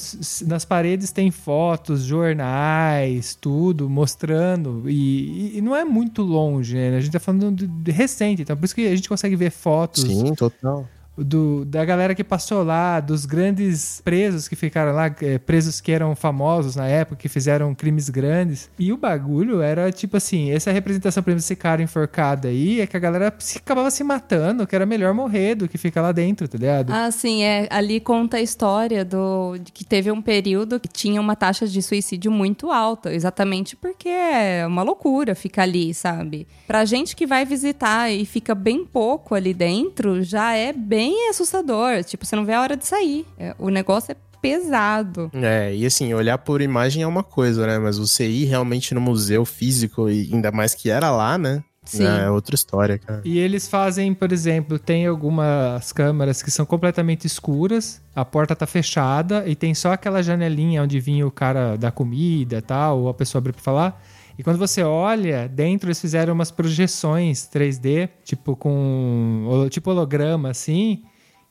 nas 0.47 0.65
paredes 0.65 1.11
tem 1.11 1.31
fotos, 1.31 2.03
jornais, 2.03 3.35
tudo, 3.39 3.89
mostrando. 3.89 4.83
E, 4.89 5.57
e 5.57 5.61
não 5.61 5.75
é 5.75 5.83
muito 5.83 6.21
longe, 6.21 6.75
né? 6.75 6.95
A 6.97 7.01
gente 7.01 7.11
tá 7.11 7.19
falando 7.19 7.51
de, 7.51 7.67
de 7.67 7.91
recente, 7.91 8.41
então 8.41 8.55
por 8.55 8.65
isso 8.65 8.75
que 8.75 8.87
a 8.87 8.95
gente 8.95 9.09
consegue 9.09 9.35
ver 9.35 9.51
fotos 9.51 10.03
Sim, 10.03 10.33
total. 10.35 10.87
Do, 11.17 11.63
da 11.65 11.85
galera 11.85 12.15
que 12.15 12.23
passou 12.23 12.63
lá, 12.63 12.99
dos 12.99 13.25
grandes 13.25 14.01
presos 14.03 14.47
que 14.47 14.55
ficaram 14.55 14.93
lá, 14.93 15.13
eh, 15.21 15.37
presos 15.37 15.79
que 15.79 15.91
eram 15.91 16.15
famosos 16.15 16.75
na 16.75 16.87
época, 16.87 17.17
que 17.17 17.29
fizeram 17.29 17.73
crimes 17.75 18.09
grandes. 18.09 18.69
E 18.79 18.91
o 18.91 18.97
bagulho 18.97 19.61
era 19.61 19.91
tipo 19.91 20.17
assim: 20.17 20.51
essa 20.51 20.71
representação, 20.71 21.21
por 21.21 21.29
exemplo, 21.29 21.41
desse 21.41 21.55
cara 21.55 21.81
enforcado 21.81 22.47
aí, 22.47 22.81
é 22.81 22.87
que 22.87 22.97
a 22.97 22.99
galera 22.99 23.33
se, 23.37 23.59
acabava 23.59 23.91
se 23.91 24.03
matando, 24.03 24.65
que 24.65 24.75
era 24.75 24.85
melhor 24.85 25.13
morrer 25.13 25.55
do 25.55 25.67
que 25.67 25.77
ficar 25.77 26.01
lá 26.01 26.11
dentro, 26.11 26.47
tá 26.47 26.57
ligado? 26.57 26.91
Ah, 26.91 27.11
sim, 27.11 27.43
é. 27.43 27.67
Ali 27.69 27.99
conta 27.99 28.37
a 28.37 28.41
história 28.41 29.05
do 29.05 29.55
que 29.73 29.85
teve 29.85 30.11
um 30.11 30.21
período 30.21 30.79
que 30.79 30.87
tinha 30.87 31.21
uma 31.21 31.35
taxa 31.35 31.67
de 31.67 31.81
suicídio 31.81 32.31
muito 32.31 32.71
alta, 32.71 33.13
exatamente 33.13 33.75
porque 33.75 34.09
é 34.09 34.65
uma 34.65 34.81
loucura 34.81 35.35
ficar 35.35 35.63
ali, 35.63 35.93
sabe? 35.93 36.47
Pra 36.65 36.85
gente 36.85 37.15
que 37.15 37.27
vai 37.27 37.45
visitar 37.45 38.09
e 38.09 38.25
fica 38.25 38.55
bem 38.55 38.85
pouco 38.85 39.35
ali 39.35 39.53
dentro, 39.53 40.23
já 40.23 40.53
é 40.53 40.73
bem 40.73 41.02
assustador. 41.29 42.03
Tipo, 42.03 42.25
você 42.25 42.35
não 42.35 42.45
vê 42.45 42.53
a 42.53 42.61
hora 42.61 42.77
de 42.77 42.85
sair. 42.85 43.25
É, 43.37 43.55
o 43.57 43.69
negócio 43.69 44.11
é 44.11 44.15
pesado. 44.41 45.31
É, 45.33 45.73
e 45.73 45.85
assim, 45.85 46.13
olhar 46.13 46.37
por 46.37 46.61
imagem 46.61 47.03
é 47.03 47.07
uma 47.07 47.23
coisa, 47.23 47.65
né? 47.65 47.79
Mas 47.79 47.97
você 47.97 48.27
ir 48.27 48.45
realmente 48.45 48.93
no 48.93 48.99
museu 48.99 49.45
físico, 49.45 50.09
e 50.09 50.29
ainda 50.33 50.51
mais 50.51 50.75
que 50.75 50.89
era 50.89 51.09
lá, 51.09 51.37
né? 51.37 51.63
Sim. 51.85 52.05
É 52.05 52.29
outra 52.29 52.55
história, 52.55 52.97
cara. 52.97 53.21
E 53.25 53.37
eles 53.37 53.67
fazem, 53.67 54.13
por 54.13 54.31
exemplo, 54.31 54.79
tem 54.79 55.05
algumas 55.05 55.91
câmeras 55.91 56.41
que 56.41 56.49
são 56.49 56.65
completamente 56.65 57.25
escuras, 57.27 58.01
a 58.15 58.23
porta 58.23 58.55
tá 58.55 58.65
fechada 58.65 59.43
e 59.47 59.55
tem 59.55 59.73
só 59.73 59.91
aquela 59.91 60.21
janelinha 60.23 60.83
onde 60.83 60.99
vinha 60.99 61.27
o 61.27 61.31
cara 61.31 61.75
da 61.75 61.91
comida 61.91 62.57
e 62.57 62.61
tal, 62.61 63.01
ou 63.01 63.09
a 63.09 63.13
pessoa 63.13 63.39
abre 63.39 63.53
pra 63.53 63.61
falar. 63.61 64.01
E 64.37 64.43
quando 64.43 64.57
você 64.57 64.83
olha, 64.83 65.47
dentro 65.47 65.87
eles 65.87 65.99
fizeram 66.01 66.33
umas 66.33 66.51
projeções 66.51 67.47
3D, 67.53 68.09
tipo 68.23 68.55
com 68.55 69.67
tipo 69.69 69.91
holograma 69.91 70.49
assim, 70.49 71.03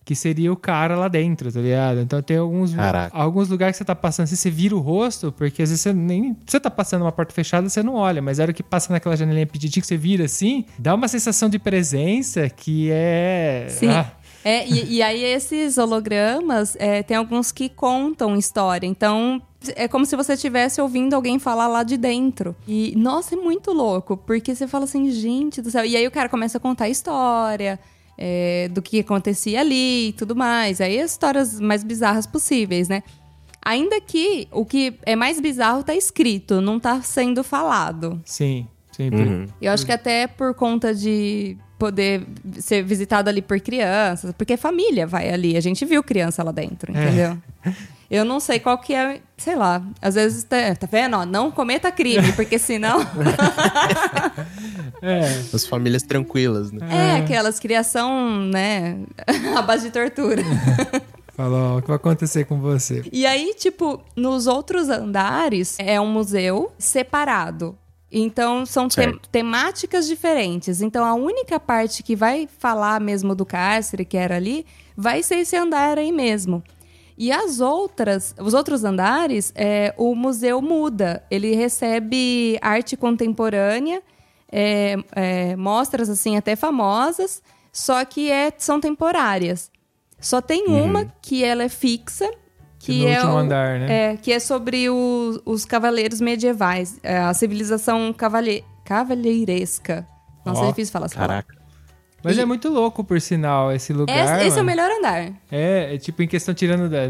que 0.04 0.16
seria 0.16 0.52
o 0.52 0.56
cara 0.56 0.96
lá 0.96 1.06
dentro, 1.06 1.52
tá 1.52 1.60
ligado? 1.60 2.00
Então 2.00 2.20
tem 2.20 2.36
alguns, 2.36 2.74
Caraca. 2.74 3.16
alguns 3.16 3.48
lugares 3.48 3.74
que 3.74 3.78
você 3.78 3.84
tá 3.84 3.94
passando, 3.94 4.24
assim, 4.24 4.34
você 4.34 4.50
vira 4.50 4.74
o 4.74 4.80
rosto, 4.80 5.30
porque 5.30 5.62
às 5.62 5.68
vezes 5.68 5.80
você 5.82 5.92
nem. 5.92 6.36
Você 6.44 6.58
tá 6.58 6.70
passando 6.70 7.02
uma 7.02 7.12
porta 7.12 7.32
fechada, 7.32 7.68
você 7.68 7.82
não 7.82 7.94
olha, 7.94 8.20
mas 8.20 8.38
era 8.40 8.50
o 8.50 8.54
que 8.54 8.62
passa 8.64 8.92
naquela 8.92 9.16
janelinha 9.16 9.46
petitinha 9.46 9.80
que 9.80 9.86
você 9.86 9.96
vira 9.96 10.24
assim, 10.24 10.64
dá 10.78 10.94
uma 10.94 11.06
sensação 11.06 11.48
de 11.48 11.58
presença 11.58 12.48
que 12.50 12.88
é. 12.90 13.66
Sim. 13.68 13.88
Ah, 13.88 14.10
É, 14.44 14.66
e, 14.66 14.94
e 14.96 15.02
aí 15.02 15.22
esses 15.22 15.78
hologramas, 15.78 16.74
é, 16.80 17.00
tem 17.04 17.16
alguns 17.16 17.52
que 17.52 17.68
contam 17.68 18.36
história. 18.36 18.88
Então, 18.88 19.40
é 19.76 19.88
como 19.88 20.04
se 20.04 20.16
você 20.16 20.34
estivesse 20.34 20.80
ouvindo 20.80 21.14
alguém 21.14 21.38
falar 21.38 21.68
lá 21.68 21.82
de 21.82 21.96
dentro. 21.96 22.54
E, 22.66 22.94
nossa, 22.96 23.34
é 23.34 23.38
muito 23.38 23.72
louco, 23.72 24.16
porque 24.16 24.54
você 24.54 24.66
fala 24.66 24.84
assim, 24.84 25.10
gente 25.10 25.60
do 25.62 25.70
céu. 25.70 25.84
E 25.84 25.96
aí 25.96 26.06
o 26.06 26.10
cara 26.10 26.28
começa 26.28 26.58
a 26.58 26.60
contar 26.60 26.84
a 26.84 26.88
história. 26.88 27.78
é, 28.18 28.68
do 28.68 28.80
que 28.80 29.00
acontecia 29.00 29.60
ali 29.60 30.08
e 30.08 30.12
tudo 30.12 30.36
mais. 30.36 30.80
Aí 30.80 31.00
as 31.00 31.12
histórias 31.12 31.60
mais 31.60 31.82
bizarras 31.82 32.26
possíveis, 32.26 32.88
né? 32.88 33.02
Ainda 33.64 34.00
que 34.00 34.48
o 34.50 34.64
que 34.64 34.94
é 35.04 35.14
mais 35.14 35.40
bizarro 35.40 35.82
tá 35.82 35.94
escrito, 35.94 36.60
não 36.60 36.80
tá 36.80 37.00
sendo 37.02 37.44
falado. 37.44 38.20
sim, 38.24 38.66
sim. 38.90 39.08
Uhum. 39.08 39.46
Eu 39.60 39.72
acho 39.72 39.86
que 39.86 39.92
até 39.92 40.26
por 40.26 40.54
conta 40.54 40.94
de 40.94 41.56
poder 41.78 42.26
ser 42.60 42.82
visitado 42.82 43.28
ali 43.28 43.42
por 43.42 43.60
crianças, 43.60 44.32
porque 44.38 44.56
família 44.56 45.06
vai 45.06 45.30
ali, 45.30 45.56
a 45.56 45.60
gente 45.60 45.84
viu 45.84 46.02
criança 46.02 46.42
lá 46.42 46.52
dentro, 46.52 46.92
entendeu? 46.92 47.36
Eu 48.12 48.26
não 48.26 48.38
sei 48.40 48.60
qual 48.60 48.76
que 48.76 48.92
é, 48.94 49.22
sei 49.38 49.56
lá, 49.56 49.82
às 50.02 50.16
vezes, 50.16 50.44
tá, 50.44 50.74
tá 50.78 50.86
vendo? 50.86 51.16
Ó, 51.16 51.24
não 51.24 51.50
cometa 51.50 51.90
crime, 51.90 52.30
porque 52.32 52.58
senão 52.58 52.98
É. 55.00 55.22
As 55.52 55.66
famílias 55.66 56.02
tranquilas, 56.02 56.70
né? 56.70 56.86
é 56.90 57.16
aquelas 57.16 57.58
criação, 57.58 58.38
né, 58.44 58.98
à 59.56 59.62
base 59.62 59.86
de 59.86 59.90
tortura. 59.92 60.42
Falou, 61.34 61.78
o 61.78 61.82
que 61.82 61.88
vai 61.88 61.96
acontecer 61.96 62.44
com 62.44 62.60
você? 62.60 63.02
E 63.10 63.24
aí, 63.24 63.54
tipo, 63.54 64.02
nos 64.14 64.46
outros 64.46 64.90
andares 64.90 65.76
é 65.78 65.98
um 65.98 66.06
museu 66.06 66.70
separado. 66.78 67.76
Então, 68.12 68.66
são 68.66 68.86
te- 68.88 69.18
temáticas 69.32 70.06
diferentes. 70.06 70.82
Então, 70.82 71.02
a 71.02 71.14
única 71.14 71.58
parte 71.58 72.02
que 72.02 72.14
vai 72.14 72.46
falar 72.58 73.00
mesmo 73.00 73.34
do 73.34 73.46
cárcere, 73.46 74.04
que 74.04 74.18
era 74.18 74.36
ali, 74.36 74.66
vai 74.94 75.22
ser 75.22 75.36
esse 75.36 75.56
andar 75.56 75.96
aí 75.98 76.12
mesmo. 76.12 76.62
E 77.16 77.30
as 77.30 77.60
outras, 77.60 78.34
os 78.38 78.54
outros 78.54 78.84
andares, 78.84 79.52
é, 79.54 79.94
o 79.96 80.14
museu 80.14 80.60
muda. 80.62 81.22
Ele 81.30 81.54
recebe 81.54 82.58
arte 82.62 82.96
contemporânea, 82.96 84.02
é, 84.50 84.96
é, 85.14 85.56
mostras 85.56 86.08
assim 86.08 86.36
até 86.36 86.56
famosas, 86.56 87.42
só 87.72 88.04
que 88.04 88.30
é, 88.30 88.52
são 88.56 88.80
temporárias. 88.80 89.70
Só 90.20 90.40
tem 90.40 90.68
uma 90.68 91.04
que 91.20 91.42
ela 91.44 91.62
é 91.64 91.68
fixa, 91.68 92.30
que 92.78 93.06
é 93.06 93.24
o- 93.24 93.36
andar, 93.36 93.78
né? 93.78 94.12
é, 94.12 94.16
que 94.16 94.32
é 94.32 94.38
sobre 94.40 94.88
o- 94.90 95.40
os 95.44 95.64
cavaleiros 95.64 96.20
medievais, 96.20 96.98
é, 97.02 97.18
a 97.18 97.32
civilização 97.34 98.12
cavalhe, 98.12 98.64
cavalheiresca. 98.84 100.06
Nossa, 100.44 100.62
Ó, 100.62 100.64
é 100.64 100.68
difícil 100.68 100.92
falar 100.92 101.06
essa 101.06 101.14
palavra. 101.16 101.46
Mas 102.24 102.36
E- 102.36 102.40
é 102.40 102.44
muito 102.44 102.68
louco, 102.68 103.02
por 103.02 103.20
sinal, 103.20 103.72
esse 103.72 103.92
lugar. 103.92 104.38
Esse, 104.38 104.46
esse 104.48 104.58
é 104.58 104.62
o 104.62 104.64
melhor 104.64 104.90
andar. 104.90 105.32
É, 105.50 105.94
é 105.94 105.98
tipo 105.98 106.22
em 106.22 106.28
questão 106.28 106.54
tirando 106.54 106.88
da, 106.88 107.00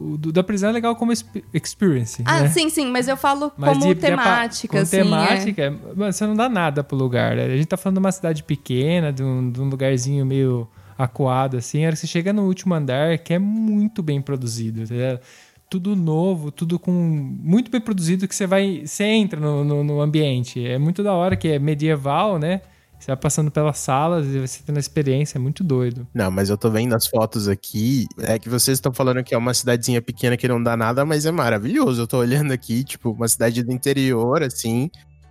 o 0.00 0.16
do- 0.16 0.32
da 0.32 0.42
prisão 0.44 0.70
é 0.70 0.72
legal 0.72 0.94
como 0.96 1.10
exp- 1.12 1.42
experience. 1.52 2.22
Ah, 2.24 2.42
né? 2.42 2.48
sim, 2.48 2.70
sim, 2.70 2.90
mas 2.90 3.08
eu 3.08 3.16
falo 3.16 3.50
Mas 3.56 3.70
como 3.70 3.86
de- 3.88 3.94
de- 3.94 4.00
temática, 4.00 4.76
com 4.76 4.82
assim. 4.82 4.96
é. 4.98 5.02
temática, 5.02 5.70
mano, 5.96 6.12
você 6.12 6.26
não 6.26 6.34
dá 6.36 6.48
nada 6.48 6.84
pro 6.84 6.96
lugar. 6.96 7.34
né? 7.36 7.44
A 7.46 7.56
gente 7.56 7.66
tá 7.66 7.76
falando 7.76 7.96
de 7.96 8.00
uma 8.00 8.12
cidade 8.12 8.42
pequena, 8.44 9.12
de 9.12 9.22
um, 9.22 9.50
de 9.50 9.60
um 9.60 9.68
lugarzinho 9.68 10.24
meio 10.24 10.68
acuado, 10.96 11.56
assim. 11.56 11.82
A 11.84 11.86
hora 11.88 11.92
que 11.96 12.00
você 12.00 12.06
chega 12.06 12.32
no 12.32 12.42
último 12.46 12.74
andar, 12.74 13.18
que 13.18 13.32
é 13.34 13.38
muito 13.38 14.02
bem 14.02 14.20
produzido, 14.20 14.86
tá? 14.86 15.20
Tudo 15.68 15.94
novo, 15.94 16.50
tudo 16.50 16.78
com 16.80 16.90
muito 16.92 17.70
bem 17.70 17.80
produzido 17.80 18.26
que 18.26 18.34
você 18.34 18.44
vai. 18.46 18.82
Você 18.84 19.04
entra 19.04 19.38
no, 19.40 19.62
no, 19.64 19.84
no 19.84 20.00
ambiente. 20.00 20.64
É 20.66 20.76
muito 20.78 21.00
da 21.02 21.12
hora 21.12 21.36
que 21.36 21.46
é 21.48 21.58
medieval, 21.60 22.38
né? 22.38 22.60
Você 23.00 23.06
vai 23.06 23.16
passando 23.16 23.50
pelas 23.50 23.78
salas 23.78 24.26
e 24.26 24.38
você 24.38 24.60
tendo 24.64 24.76
a 24.76 24.80
experiência, 24.80 25.38
é 25.38 25.40
muito 25.40 25.64
doido. 25.64 26.06
Não, 26.12 26.30
mas 26.30 26.50
eu 26.50 26.58
tô 26.58 26.70
vendo 26.70 26.94
as 26.94 27.06
fotos 27.06 27.48
aqui. 27.48 28.06
É 28.18 28.38
que 28.38 28.48
vocês 28.48 28.76
estão 28.76 28.92
falando 28.92 29.24
que 29.24 29.34
é 29.34 29.38
uma 29.38 29.54
cidadezinha 29.54 30.02
pequena 30.02 30.36
que 30.36 30.46
não 30.46 30.62
dá 30.62 30.76
nada, 30.76 31.02
mas 31.04 31.24
é 31.24 31.30
maravilhoso. 31.32 32.02
Eu 32.02 32.06
tô 32.06 32.18
olhando 32.18 32.52
aqui, 32.52 32.84
tipo, 32.84 33.10
uma 33.10 33.26
cidade 33.26 33.62
do 33.62 33.72
interior, 33.72 34.42
assim. 34.42 34.90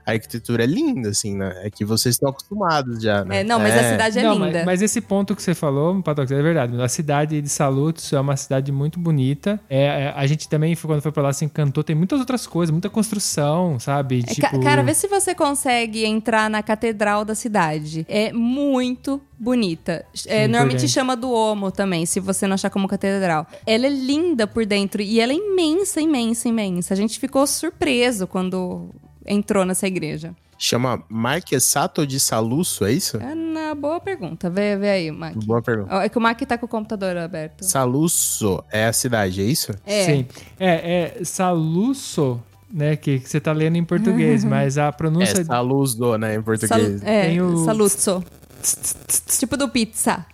A 0.09 0.13
arquitetura 0.13 0.63
é 0.63 0.67
linda, 0.67 1.09
assim, 1.09 1.35
né? 1.35 1.61
É 1.63 1.69
que 1.69 1.85
vocês 1.85 2.15
estão 2.15 2.29
acostumados 2.29 3.01
já, 3.01 3.23
né? 3.23 3.41
É, 3.41 3.43
não, 3.43 3.59
mas 3.59 3.75
a 3.75 3.89
cidade 3.91 4.19
é 4.19 4.23
Não, 4.23 4.33
linda. 4.33 4.57
Mas, 4.59 4.65
mas 4.65 4.81
esse 4.81 5.01
ponto 5.01 5.35
que 5.35 5.41
você 5.41 5.53
falou, 5.53 6.01
Patox, 6.01 6.31
é 6.31 6.41
verdade. 6.41 6.79
A 6.81 6.87
cidade 6.87 7.41
de 7.41 7.49
Salutz 7.49 8.11
é 8.13 8.19
uma 8.19 8.35
cidade 8.37 8.71
muito 8.71 8.99
bonita. 8.99 9.59
É, 9.69 9.83
é, 10.05 10.13
a 10.15 10.25
gente 10.27 10.47
também, 10.49 10.75
quando 10.75 11.01
foi 11.01 11.11
pra 11.11 11.23
lá, 11.23 11.33
se 11.33 11.45
encantou. 11.45 11.83
Tem 11.83 11.95
muitas 11.95 12.19
outras 12.19 12.45
coisas, 12.47 12.71
muita 12.71 12.89
construção, 12.89 13.79
sabe? 13.79 14.23
É, 14.27 14.35
ca- 14.41 14.49
tipo... 14.49 14.63
Cara, 14.63 14.83
vê 14.83 14.93
se 14.93 15.07
você 15.07 15.33
consegue 15.35 16.05
entrar 16.05 16.49
na 16.49 16.61
catedral 16.63 17.23
da 17.25 17.35
cidade. 17.35 18.05
É 18.09 18.31
muito 18.33 19.21
bonita. 19.37 20.05
É, 20.25 20.45
Sim, 20.45 20.51
normalmente 20.51 20.87
chama 20.87 21.15
do 21.15 21.31
Omo 21.31 21.71
também, 21.71 22.05
se 22.05 22.19
você 22.19 22.45
não 22.47 22.55
achar 22.55 22.69
como 22.69 22.87
catedral. 22.87 23.47
Ela 23.65 23.85
é 23.85 23.89
linda 23.89 24.45
por 24.47 24.65
dentro 24.65 25.01
e 25.01 25.19
ela 25.19 25.31
é 25.31 25.35
imensa, 25.35 26.01
imensa, 26.01 26.49
imensa. 26.49 26.93
A 26.93 26.97
gente 26.97 27.19
ficou 27.19 27.45
surpreso 27.47 28.27
quando 28.27 28.89
entrou 29.29 29.63
nessa 29.63 29.87
igreja. 29.87 30.35
Chama 30.61 31.01
Marquesato 31.07 32.05
de 32.05 32.19
Salusso, 32.19 32.83
é 32.83 32.91
isso? 32.91 33.15
É 33.15 33.33
uma 33.33 33.73
boa 33.73 33.97
pergunta. 34.01 34.49
Vê, 34.49 34.75
vê 34.75 34.89
aí, 34.89 35.11
Mac. 35.11 35.33
Boa 35.45 35.61
pergunta. 35.61 35.95
É 36.03 36.09
que 36.09 36.17
o 36.17 36.21
Mac 36.21 36.37
tá 36.41 36.57
com 36.57 36.65
o 36.65 36.69
computador 36.69 37.15
aberto. 37.15 37.63
Salusso 37.63 38.61
é 38.69 38.85
a 38.85 38.91
cidade, 38.91 39.39
é 39.41 39.45
isso? 39.45 39.71
É. 39.85 40.03
Sim. 40.03 40.27
É, 40.59 41.15
é 41.19 41.23
Salusso, 41.23 42.41
né? 42.69 42.97
Que, 42.97 43.19
que 43.19 43.29
você 43.29 43.39
tá 43.39 43.53
lendo 43.53 43.77
em 43.77 43.85
português, 43.85 44.43
mas 44.45 44.77
a 44.77 44.87
É 44.87 44.91
pronúncia... 44.91 45.45
Saluso, 45.45 46.17
né, 46.17 46.35
em 46.35 46.41
português. 46.41 46.99
Sal- 46.99 47.09
é, 47.09 47.27
Tem 47.27 47.41
o- 47.41 47.63
saluzzo. 47.63 48.23
tipo 49.39 49.55
do 49.55 49.69
pizza. 49.69 50.25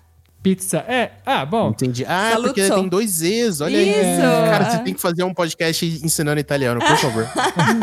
Pizza. 0.45 0.85
É, 0.87 1.09
ah, 1.25 1.43
bom. 1.43 1.69
Entendi. 1.71 2.05
Ah, 2.07 2.33
porque 2.39 2.69
tem 2.69 2.87
dois 2.87 3.09
Z's, 3.09 3.61
olha 3.61 3.79
aí. 3.79 3.89
Isso. 3.89 4.21
Cara, 4.51 4.69
você 4.69 4.77
tem 4.83 4.93
que 4.93 5.01
fazer 5.01 5.23
um 5.23 5.33
podcast 5.33 5.83
ensinando 6.03 6.39
italiano, 6.39 6.79
por 6.79 6.97
favor. 6.97 7.27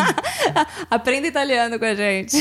Aprenda 0.89 1.27
italiano 1.27 1.77
com 1.77 1.85
a 1.85 1.95
gente. 1.95 2.37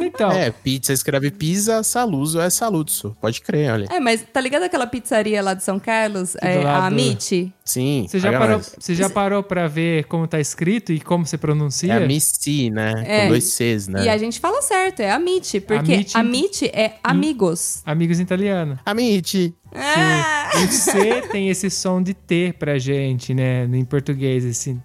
Então, 0.00 0.32
É, 0.32 0.50
pizza 0.50 0.92
escreve 0.92 1.30
pizza, 1.30 1.84
saluso 1.84 2.40
é 2.40 2.50
saluzzo. 2.50 3.16
Pode 3.20 3.40
crer, 3.40 3.70
olha. 3.72 3.86
É, 3.92 4.00
mas 4.00 4.24
tá 4.32 4.40
ligado 4.40 4.64
aquela 4.64 4.88
pizzaria 4.88 5.40
lá 5.40 5.54
de 5.54 5.62
São 5.62 5.78
Carlos? 5.78 6.34
É, 6.42 6.56
lado- 6.56 6.66
a 6.82 6.86
Amit? 6.86 7.52
Sim, 7.64 8.06
você 8.08 8.18
já, 8.18 8.36
parou, 8.36 8.60
você 8.60 8.94
já 8.94 9.08
parou 9.08 9.40
pra 9.42 9.68
ver 9.68 10.04
como 10.06 10.26
tá 10.26 10.40
escrito 10.40 10.92
e 10.92 10.98
como 10.98 11.24
você 11.24 11.38
pronuncia? 11.38 11.92
É 11.92 11.96
a 11.96 12.00
Missi, 12.00 12.70
né? 12.70 12.92
É. 13.06 13.20
Com 13.22 13.28
dois 13.28 13.44
Cs, 13.44 13.86
né? 13.86 14.04
E 14.04 14.08
a 14.08 14.18
gente 14.18 14.40
fala 14.40 14.60
certo, 14.62 14.98
é 15.00 15.12
Amit. 15.12 15.60
Porque 15.60 15.92
Amit- 15.94 16.16
Amit 16.16 16.64
é 16.66 16.94
amigos. 17.04 17.80
Amigos 17.86 18.18
em 18.18 18.22
italiano. 18.24 18.78
Amici. 19.14 19.54
Ah! 19.74 20.50
O 20.54 20.68
C 20.70 21.22
tem 21.30 21.48
esse 21.48 21.70
som 21.70 22.02
de 22.02 22.12
T 22.14 22.54
pra 22.58 22.78
gente, 22.78 23.32
né? 23.34 23.64
Em 23.64 23.84
português, 23.84 24.44
assim. 24.44 24.80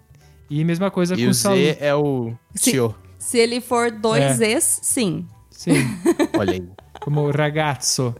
E 0.49 0.63
mesma 0.63 0.89
coisa 0.89 1.15
E 1.15 1.23
com 1.25 1.29
o 1.29 1.33
saúde. 1.33 1.63
Z 1.73 1.77
é 1.81 1.93
o 1.95 2.33
Sim. 2.55 2.71
tio. 2.71 2.95
Se 3.19 3.37
ele 3.37 3.59
for 3.59 3.91
dois 3.91 4.39
É. 4.39 4.51
Es, 4.53 4.79
sim. 4.83 5.25
Sim, 5.51 5.73
Olha 6.37 6.53
aí. 6.53 6.63
como 7.01 7.29
ragazzo. 7.31 8.15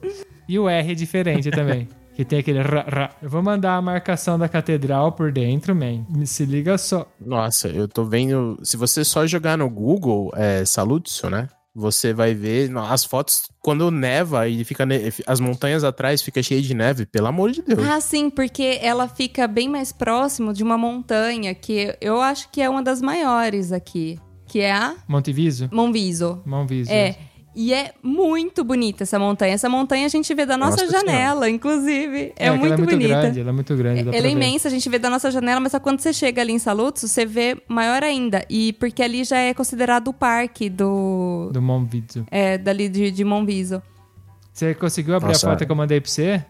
E 0.49 0.57
o 0.59 0.67
R 0.67 0.91
é 0.91 0.95
diferente 0.95 1.49
também. 1.51 1.87
Que 2.15 2.25
tem 2.25 2.39
aquele 2.39 2.61
ra, 2.63 2.81
ra. 2.81 3.09
Eu 3.21 3.29
vou 3.29 3.43
mandar 3.43 3.75
a 3.75 3.81
marcação 3.81 4.39
da 4.39 4.49
catedral 4.49 5.11
por 5.11 5.31
dentro, 5.31 5.75
man. 5.75 6.03
Se 6.25 6.45
liga 6.45 6.75
só. 6.77 7.05
Nossa, 7.23 7.67
eu 7.67 7.87
tô 7.87 8.03
vendo. 8.03 8.59
Se 8.63 8.75
você 8.75 9.05
só 9.05 9.27
jogar 9.27 9.55
no 9.55 9.69
Google, 9.69 10.31
é 10.35 10.65
Saluzzo, 10.65 11.29
né? 11.29 11.47
Você 11.79 12.12
vai 12.12 12.34
ver 12.34 12.75
as 12.75 13.05
fotos 13.05 13.43
quando 13.62 13.91
neva 13.91 14.48
e 14.48 14.63
fica 14.63 14.84
ne- 14.84 15.13
as 15.27 15.39
montanhas 15.39 15.84
atrás 15.84 16.24
fica 16.24 16.41
cheia 16.41 16.60
de 16.60 16.74
neve, 16.74 17.05
pelo 17.05 17.27
amor 17.27 17.51
de 17.51 17.62
Deus. 17.62 17.86
Ah, 17.88 18.01
sim, 18.01 18.31
porque 18.31 18.79
ela 18.81 19.07
fica 19.07 19.48
bem 19.48 19.69
mais 19.69 19.91
próximo 19.91 20.53
de 20.53 20.63
uma 20.63 20.75
montanha 20.75 21.53
que 21.53 21.96
eu 22.01 22.19
acho 22.19 22.50
que 22.50 22.62
é 22.63 22.67
uma 22.67 22.81
das 22.81 23.00
maiores 23.00 23.72
aqui, 23.72 24.19
que 24.48 24.60
é 24.60 24.72
a 24.74 24.96
Monteviso? 25.07 25.69
Monviso. 25.72 26.41
Monviso. 26.46 26.89
É. 26.91 27.15
E 27.59 27.73
é 27.73 27.91
muito 28.03 28.63
bonita 28.63 29.01
essa 29.01 29.17
montanha. 29.17 29.51
Essa 29.51 29.67
montanha 29.67 30.05
a 30.05 30.09
gente 30.09 30.31
vê 30.35 30.45
da 30.45 30.55
nossa, 30.55 30.83
Nossa 30.83 30.87
Senhora. 30.89 31.07
janela, 31.07 31.49
inclusive. 31.49 32.31
É, 32.35 32.51
que 32.51 32.57
muito 32.57 32.65
ela 32.65 32.73
é 32.75 32.77
muito 32.77 32.91
bonita. 32.91 33.07
grande, 33.07 33.39
ela 33.39 33.49
é 33.49 33.51
muito 33.51 33.75
grande. 33.75 33.99
Ela 34.01 34.15
é 34.15 34.21
ver. 34.21 34.29
imensa, 34.29 34.67
a 34.67 34.71
gente 34.71 34.87
vê 34.87 34.99
da 34.99 35.09
nossa 35.09 35.31
janela, 35.31 35.59
mas 35.59 35.71
só 35.71 35.79
quando 35.79 35.99
você 35.99 36.13
chega 36.13 36.39
ali 36.39 36.53
em 36.53 36.59
Saluzzo, 36.59 37.07
você 37.07 37.25
vê 37.25 37.57
maior 37.67 38.03
ainda. 38.03 38.45
E 38.47 38.73
porque 38.73 39.01
ali 39.01 39.23
já 39.23 39.39
é 39.39 39.55
considerado 39.55 40.09
o 40.09 40.13
parque 40.13 40.69
do. 40.69 41.49
Do 41.51 41.59
Monviso. 41.59 42.27
É, 42.29 42.59
dali 42.59 42.87
de, 42.87 43.09
de 43.09 43.23
Monviso. 43.23 43.81
Você 44.53 44.75
conseguiu 44.75 45.15
abrir 45.15 45.29
Nossa, 45.29 45.47
a 45.47 45.49
foto 45.49 45.63
é. 45.63 45.65
que 45.65 45.71
eu 45.71 45.75
mandei 45.75 45.99
pra 45.99 46.11
você? 46.11 46.45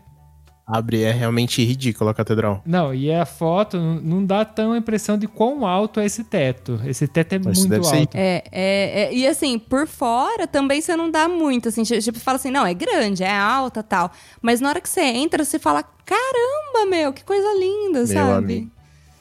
Abre, 0.70 1.02
é 1.04 1.14
realmente 1.14 1.64
ridículo 1.64 2.10
a 2.10 2.14
catedral. 2.14 2.62
Não, 2.66 2.94
e 2.94 3.10
a 3.10 3.26
foto 3.26 3.78
não- 3.80 4.26
dá 4.26 4.44
tão 4.44 4.74
a 4.74 4.78
impressão 4.78 5.18
de 5.18 5.26
quão 5.26 5.66
alto 5.66 6.02
é 6.02 6.06
esse 6.06 6.26
teto. 6.26 6.78
Esse 6.86 7.08
teto 7.08 7.36
é 7.36 7.40
Mas 7.40 7.60
muito 7.60 7.74
alto. 7.76 8.10
É, 8.18 8.44
é, 8.52 9.04
é, 9.04 9.14
e 9.14 9.26
assim, 9.26 9.58
por 9.58 9.88
fora 9.88 10.46
também 10.46 10.82
você 10.82 10.94
não 10.98 11.10
dá 11.10 11.30
muito, 11.30 11.70
assim, 11.70 11.84
tipo, 11.84 12.20
fala 12.20 12.36
assim, 12.36 12.52
não, 12.52 12.66
é 12.66 12.74
grande, 12.74 13.24
é 13.24 13.32
alta 13.32 13.82
tal. 13.82 14.12
Mas 14.42 14.60
na 14.60 14.68
hora 14.68 14.82
que 14.82 14.90
você 14.90 15.00
entra, 15.00 15.46
você 15.46 15.58
fala, 15.58 15.82
caramba, 16.06 16.90
meu, 16.90 17.14
que 17.14 17.24
coisa 17.24 17.48
linda, 17.58 18.00
Meu 18.00 18.08
sabe? 18.08 18.32
amigo. 18.34 18.72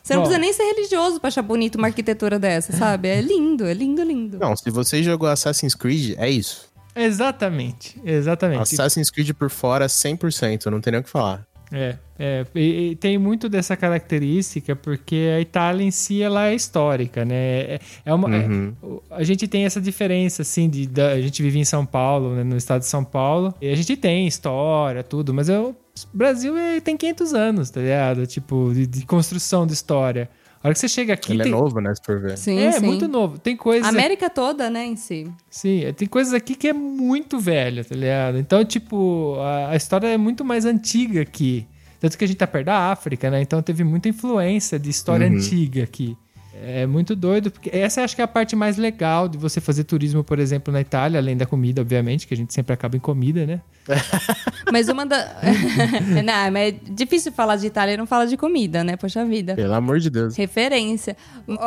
Você 0.02 0.14
não 0.14 0.22
Bom. 0.22 0.28
precisa 0.28 0.38
nem 0.40 0.52
ser 0.52 0.62
religioso 0.64 1.20
pra 1.20 1.28
achar 1.28 1.42
bonito 1.42 1.76
uma 1.76 1.88
arquitetura 1.88 2.38
dessa, 2.40 2.72
sabe? 2.72 3.08
É 3.08 3.20
lindo, 3.20 3.64
é 3.66 3.74
lindo, 3.74 4.02
lindo. 4.02 4.38
Não, 4.38 4.56
se 4.56 4.70
você 4.70 5.02
jogou 5.02 5.28
Assassin's 5.28 5.74
Creed, 5.74 6.14
é 6.18 6.28
isso. 6.30 6.68
Exatamente, 6.96 8.00
exatamente. 8.04 8.62
Assassin's 8.62 9.10
Creed 9.10 9.32
por 9.34 9.50
fora, 9.50 9.86
100%, 9.86 10.66
não 10.66 10.80
tem 10.80 10.92
nem 10.92 11.00
o 11.00 11.04
que 11.04 11.10
falar. 11.10 11.46
É, 11.72 11.96
é 12.16 12.46
e, 12.54 12.90
e 12.92 12.96
tem 12.96 13.18
muito 13.18 13.48
dessa 13.48 13.76
característica 13.76 14.76
porque 14.76 15.32
a 15.36 15.40
Itália 15.40 15.82
em 15.84 15.90
si 15.90 16.22
ela 16.22 16.46
é 16.46 16.54
histórica, 16.54 17.24
né? 17.24 17.34
É, 17.34 17.80
é 18.04 18.14
uma, 18.14 18.32
é- 18.36 18.46
Uhum. 18.46 18.72
o- 18.80 19.02
a 19.10 19.24
gente 19.24 19.48
tem 19.48 19.64
essa 19.64 19.80
diferença 19.80 20.42
assim 20.42 20.70
de 20.70 20.86
da- 20.86 21.08
a 21.10 21.20
gente 21.20 21.42
vive 21.42 21.58
em 21.58 21.64
São 21.64 21.84
Paulo, 21.84 22.36
né, 22.36 22.44
no 22.44 22.56
estado 22.56 22.82
de 22.82 22.86
São 22.86 23.02
Paulo, 23.02 23.52
e 23.60 23.68
a 23.68 23.74
gente 23.74 23.96
tem 23.96 24.28
história, 24.28 25.02
tudo, 25.02 25.34
mas 25.34 25.48
é, 25.48 25.58
o 25.58 25.74
Brasil 26.14 26.56
é- 26.56 26.80
tem 26.80 26.96
500 26.96 27.34
anos, 27.34 27.68
tá 27.68 27.80
ligado? 27.80 28.24
Tipo 28.28 28.70
de, 28.72 28.86
de 28.86 29.04
construção 29.04 29.66
de 29.66 29.72
história. 29.72 30.30
A 30.62 30.68
hora 30.68 30.74
que 30.74 30.80
você 30.80 30.88
chega 30.88 31.12
aqui 31.14 31.32
Ele 31.32 31.44
tem, 31.44 31.52
é 31.52 31.54
novo, 31.54 31.80
né, 31.80 31.94
se 31.94 32.00
for 32.04 32.20
ver. 32.20 32.36
Sim, 32.36 32.58
é 32.58 32.72
sim. 32.72 32.84
muito 32.86 33.06
novo. 33.06 33.38
Tem 33.38 33.56
coisas 33.56 33.86
A 33.86 33.90
América 33.90 34.28
toda, 34.28 34.68
né, 34.68 34.84
em 34.84 34.96
si. 34.96 35.30
Sim, 35.48 35.82
tem 35.96 36.08
coisas 36.08 36.32
aqui 36.34 36.54
que 36.54 36.68
é 36.68 36.72
muito 36.72 37.38
velha, 37.38 37.84
tá 37.84 37.94
ligado? 37.94 38.38
Então, 38.38 38.64
tipo, 38.64 39.36
a, 39.40 39.70
a 39.70 39.76
história 39.76 40.08
é 40.08 40.16
muito 40.16 40.44
mais 40.44 40.64
antiga 40.64 41.20
aqui. 41.22 41.66
Tanto 42.00 42.18
que 42.18 42.24
a 42.24 42.26
gente 42.28 42.36
tá 42.36 42.46
perto 42.46 42.66
da 42.66 42.90
África, 42.90 43.30
né? 43.30 43.40
Então 43.40 43.62
teve 43.62 43.82
muita 43.84 44.08
influência 44.08 44.78
de 44.78 44.90
história 44.90 45.26
Uhum. 45.28 45.36
antiga 45.36 45.82
aqui. 45.84 46.16
É 46.62 46.86
muito 46.86 47.14
doido, 47.14 47.50
porque 47.50 47.70
essa 47.72 48.02
acho 48.02 48.14
que 48.14 48.20
é 48.20 48.24
a 48.24 48.28
parte 48.28 48.56
mais 48.56 48.76
legal 48.76 49.28
de 49.28 49.36
você 49.36 49.60
fazer 49.60 49.84
turismo, 49.84 50.24
por 50.24 50.38
exemplo, 50.38 50.72
na 50.72 50.80
Itália, 50.80 51.18
além 51.18 51.36
da 51.36 51.46
comida, 51.46 51.80
obviamente, 51.80 52.26
que 52.26 52.34
a 52.34 52.36
gente 52.36 52.52
sempre 52.52 52.72
acaba 52.72 52.96
em 52.96 53.00
comida, 53.00 53.46
né? 53.46 53.60
Mas 54.72 54.88
uma 54.88 55.06
da. 55.06 55.36
não, 56.24 56.50
mas 56.52 56.74
é 56.74 56.76
difícil 56.90 57.30
falar 57.30 57.54
de 57.54 57.68
Itália 57.68 57.94
e 57.94 57.96
não 57.96 58.06
falar 58.06 58.24
de 58.24 58.36
comida, 58.36 58.82
né? 58.82 58.96
Poxa 58.96 59.24
vida. 59.24 59.54
Pelo 59.54 59.74
amor 59.74 60.00
de 60.00 60.10
Deus. 60.10 60.36
Referência. 60.36 61.16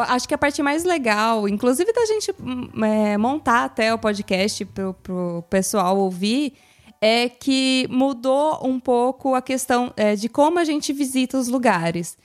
Acho 0.10 0.28
que 0.28 0.34
a 0.34 0.38
parte 0.38 0.62
mais 0.62 0.84
legal, 0.84 1.48
inclusive 1.48 1.94
da 1.94 2.06
gente 2.06 2.34
hum, 2.42 2.70
é, 2.84 3.18
montar 3.18 3.64
até 3.64 3.94
o 3.94 3.98
podcast 3.98 4.66
pro, 4.66 4.94
pro 4.96 5.44
pessoal 5.50 5.98
ouvir, 5.98 6.54
é 7.02 7.30
que 7.30 7.88
mudou 7.90 8.60
um 8.68 8.80
pouco 8.80 9.34
a 9.34 9.42
questão 9.42 9.94
é, 9.96 10.16
de 10.16 10.28
como 10.28 10.60
a 10.60 10.66
gente 10.66 10.92
visita 10.92 11.38
os 11.38 11.48
lugares. 11.48 12.18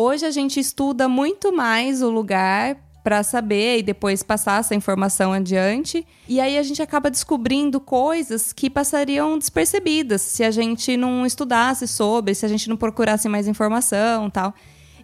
Hoje 0.00 0.24
a 0.24 0.30
gente 0.30 0.60
estuda 0.60 1.08
muito 1.08 1.52
mais 1.52 2.02
o 2.02 2.08
lugar 2.08 2.76
para 3.02 3.24
saber 3.24 3.78
e 3.78 3.82
depois 3.82 4.22
passar 4.22 4.60
essa 4.60 4.72
informação 4.72 5.32
adiante. 5.32 6.06
E 6.28 6.40
aí 6.40 6.56
a 6.56 6.62
gente 6.62 6.80
acaba 6.80 7.10
descobrindo 7.10 7.80
coisas 7.80 8.52
que 8.52 8.70
passariam 8.70 9.36
despercebidas 9.36 10.22
se 10.22 10.44
a 10.44 10.52
gente 10.52 10.96
não 10.96 11.26
estudasse 11.26 11.88
sobre, 11.88 12.32
se 12.32 12.46
a 12.46 12.48
gente 12.48 12.68
não 12.68 12.76
procurasse 12.76 13.28
mais 13.28 13.48
informação, 13.48 14.30
tal. 14.30 14.54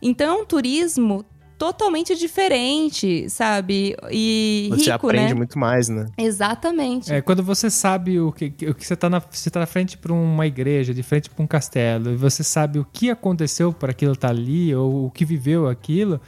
Então 0.00 0.42
um 0.42 0.46
turismo 0.46 1.24
totalmente 1.58 2.14
diferente, 2.16 3.28
sabe? 3.30 3.96
E 4.10 4.68
Você 4.70 4.92
rico, 4.92 5.06
aprende 5.06 5.32
né? 5.32 5.34
muito 5.34 5.58
mais, 5.58 5.88
né? 5.88 6.06
Exatamente. 6.16 7.12
É, 7.12 7.20
quando 7.20 7.42
você 7.42 7.70
sabe 7.70 8.20
o 8.20 8.32
que, 8.32 8.46
o 8.68 8.74
que 8.74 8.86
você 8.86 8.96
tá 8.96 9.08
na, 9.08 9.18
você 9.18 9.50
tá 9.50 9.60
na 9.60 9.66
frente 9.66 9.96
para 9.96 10.12
uma 10.12 10.46
igreja, 10.46 10.92
de 10.92 11.02
frente 11.02 11.30
para 11.30 11.42
um 11.42 11.46
castelo, 11.46 12.12
e 12.12 12.16
você 12.16 12.42
sabe 12.42 12.78
o 12.78 12.86
que 12.92 13.10
aconteceu 13.10 13.72
para 13.72 13.90
aquilo 13.90 14.12
estar 14.12 14.30
ali, 14.30 14.74
ou 14.74 15.06
o 15.06 15.10
que 15.10 15.24
viveu 15.24 15.68
aquilo, 15.68 16.20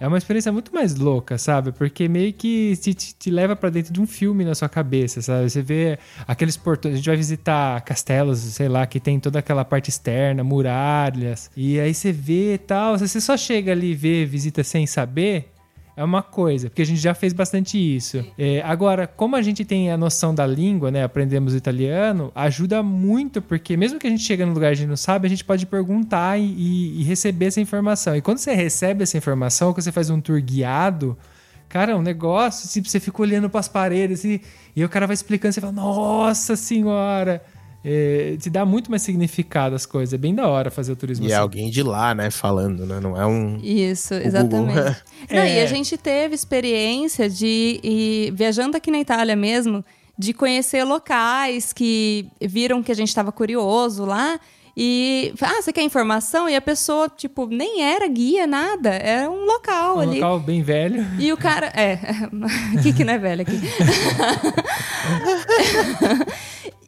é 0.00 0.08
uma 0.08 0.16
experiência 0.16 0.50
muito 0.50 0.74
mais 0.74 0.96
louca, 0.96 1.36
sabe? 1.36 1.72
Porque 1.72 2.08
meio 2.08 2.32
que 2.32 2.74
te, 2.78 2.94
te, 2.94 3.14
te 3.14 3.30
leva 3.30 3.54
para 3.54 3.68
dentro 3.68 3.92
de 3.92 4.00
um 4.00 4.06
filme 4.06 4.46
na 4.46 4.54
sua 4.54 4.68
cabeça, 4.68 5.20
sabe? 5.20 5.50
Você 5.50 5.60
vê 5.60 5.98
aqueles 6.26 6.56
portões, 6.56 6.94
a 6.94 6.96
gente 6.96 7.06
vai 7.06 7.16
visitar 7.16 7.80
castelos, 7.82 8.38
sei 8.38 8.66
lá, 8.66 8.86
que 8.86 8.98
tem 8.98 9.20
toda 9.20 9.38
aquela 9.38 9.62
parte 9.62 9.90
externa, 9.90 10.42
muralhas, 10.42 11.50
e 11.54 11.78
aí 11.78 11.92
você 11.92 12.10
vê 12.10 12.54
e 12.54 12.58
tal, 12.58 12.98
se 12.98 13.06
você 13.06 13.20
só 13.20 13.36
chega 13.36 13.72
ali 13.72 13.90
e 13.90 13.94
vê, 13.94 14.24
visita 14.24 14.64
sem 14.64 14.86
saber, 14.86 15.52
é 16.00 16.04
uma 16.04 16.22
coisa, 16.22 16.70
porque 16.70 16.80
a 16.80 16.86
gente 16.86 16.98
já 17.00 17.12
fez 17.12 17.32
bastante 17.32 17.76
isso. 17.76 18.24
É, 18.38 18.62
agora, 18.62 19.06
como 19.06 19.36
a 19.36 19.42
gente 19.42 19.64
tem 19.64 19.90
a 19.90 19.96
noção 19.96 20.34
da 20.34 20.46
língua, 20.46 20.90
né? 20.90 21.04
Aprendemos 21.04 21.54
italiano, 21.54 22.32
ajuda 22.34 22.82
muito, 22.82 23.42
porque 23.42 23.76
mesmo 23.76 23.98
que 23.98 24.06
a 24.06 24.10
gente 24.10 24.22
chegue 24.22 24.44
no 24.44 24.52
lugar 24.54 24.68
e 24.68 24.72
a 24.72 24.74
gente 24.74 24.88
não 24.88 24.96
sabe, 24.96 25.26
a 25.26 25.30
gente 25.30 25.44
pode 25.44 25.66
perguntar 25.66 26.38
e, 26.38 26.42
e- 26.44 27.00
e 27.00 27.04
receber 27.04 27.46
essa 27.46 27.60
informação. 27.60 28.16
E 28.16 28.22
quando 28.22 28.38
você 28.38 28.54
recebe 28.54 29.02
essa 29.02 29.18
informação, 29.18 29.72
quando 29.74 29.82
você 29.82 29.92
faz 29.92 30.08
um 30.08 30.20
tour 30.20 30.40
guiado, 30.40 31.18
cara, 31.68 31.92
é 31.92 31.94
um 31.94 32.02
negócio, 32.02 32.68
tipo, 32.68 32.88
você 32.88 32.98
fica 32.98 33.20
olhando 33.20 33.50
para 33.50 33.60
as 33.60 33.68
paredes 33.68 34.24
e, 34.24 34.40
e 34.74 34.82
o 34.84 34.88
cara 34.88 35.06
vai 35.06 35.14
explicando, 35.14 35.52
você 35.52 35.60
fala, 35.60 35.72
nossa 35.72 36.56
senhora! 36.56 37.42
É, 37.82 38.36
te 38.38 38.50
dá 38.50 38.64
muito 38.66 38.90
mais 38.90 39.02
significado 39.02 39.74
as 39.74 39.86
coisas. 39.86 40.12
É 40.12 40.18
bem 40.18 40.34
da 40.34 40.46
hora 40.46 40.70
fazer 40.70 40.92
o 40.92 40.96
turismo 40.96 41.24
E 41.26 41.30
é 41.30 41.34
assim. 41.34 41.42
alguém 41.42 41.70
de 41.70 41.82
lá, 41.82 42.14
né, 42.14 42.30
falando, 42.30 42.84
né? 42.84 43.00
Não 43.00 43.16
é 43.18 43.24
um. 43.26 43.58
Isso, 43.62 44.12
Google. 44.14 44.28
exatamente. 44.28 45.02
Não, 45.30 45.44
E 45.46 45.58
É. 45.58 45.62
a 45.62 45.66
gente 45.66 45.96
teve 45.96 46.34
experiência 46.34 47.28
de, 47.30 47.80
ir 47.82 48.32
viajando 48.32 48.76
aqui 48.76 48.90
na 48.90 48.98
Itália 49.00 49.34
mesmo, 49.34 49.82
de 50.18 50.34
conhecer 50.34 50.84
locais 50.84 51.72
que 51.72 52.26
viram 52.40 52.82
que 52.82 52.92
a 52.92 52.94
gente 52.94 53.08
estava 53.08 53.32
curioso 53.32 54.04
lá. 54.04 54.38
E, 54.76 55.32
ah, 55.42 55.60
você 55.60 55.72
quer 55.72 55.82
informação? 55.82 56.48
E 56.48 56.54
a 56.54 56.60
pessoa, 56.60 57.08
tipo, 57.08 57.46
nem 57.46 57.82
era 57.82 58.06
guia, 58.06 58.46
nada. 58.46 58.90
Era 58.90 59.28
um 59.30 59.44
local 59.44 59.96
Um 59.96 60.00
ali. 60.00 60.14
local 60.20 60.38
bem 60.40 60.62
velho. 60.62 61.04
E 61.18 61.32
o 61.32 61.36
cara. 61.36 61.66
É. 61.74 61.98
O 62.78 62.82
que, 62.82 62.92
que 62.92 63.04
não 63.04 63.12
é 63.14 63.18
velho 63.18 63.42
aqui? 63.42 63.58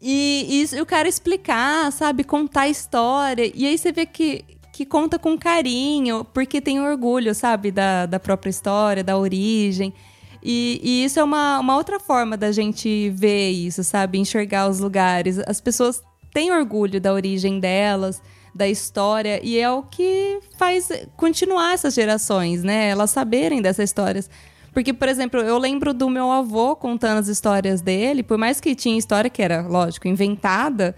e, 0.02 0.66
e 0.74 0.80
o 0.80 0.86
cara 0.86 1.08
explicar, 1.08 1.92
sabe? 1.92 2.24
Contar 2.24 2.62
a 2.62 2.68
história. 2.68 3.50
E 3.54 3.64
aí 3.64 3.78
você 3.78 3.92
vê 3.92 4.04
que, 4.04 4.44
que 4.72 4.84
conta 4.84 5.16
com 5.16 5.38
carinho, 5.38 6.24
porque 6.24 6.60
tem 6.60 6.80
orgulho, 6.80 7.32
sabe? 7.34 7.70
Da, 7.70 8.06
da 8.06 8.18
própria 8.18 8.50
história, 8.50 9.04
da 9.04 9.16
origem. 9.16 9.94
E, 10.42 10.80
e 10.82 11.04
isso 11.04 11.20
é 11.20 11.22
uma, 11.22 11.60
uma 11.60 11.76
outra 11.76 12.00
forma 12.00 12.36
da 12.36 12.50
gente 12.50 13.10
ver 13.10 13.50
isso, 13.50 13.84
sabe? 13.84 14.18
Enxergar 14.18 14.68
os 14.68 14.80
lugares. 14.80 15.38
As 15.46 15.60
pessoas 15.60 16.02
têm 16.34 16.50
orgulho 16.50 17.00
da 17.00 17.12
origem 17.12 17.60
delas, 17.60 18.20
da 18.52 18.68
história, 18.68 19.40
e 19.42 19.56
é 19.56 19.70
o 19.70 19.84
que 19.84 20.40
faz 20.58 20.88
continuar 21.16 21.74
essas 21.74 21.94
gerações, 21.94 22.64
né? 22.64 22.88
Elas 22.88 23.10
saberem 23.10 23.62
dessas 23.62 23.88
histórias. 23.88 24.28
Porque, 24.72 24.92
por 24.92 25.08
exemplo, 25.08 25.40
eu 25.40 25.58
lembro 25.58 25.92
do 25.92 26.08
meu 26.08 26.30
avô 26.30 26.74
contando 26.74 27.18
as 27.18 27.28
histórias 27.28 27.80
dele, 27.80 28.22
por 28.22 28.38
mais 28.38 28.61
que 28.61 28.74
tinha 28.74 28.96
história 28.96 29.28
que 29.28 29.42
era, 29.42 29.62
lógico, 29.62 30.08
inventada, 30.08 30.96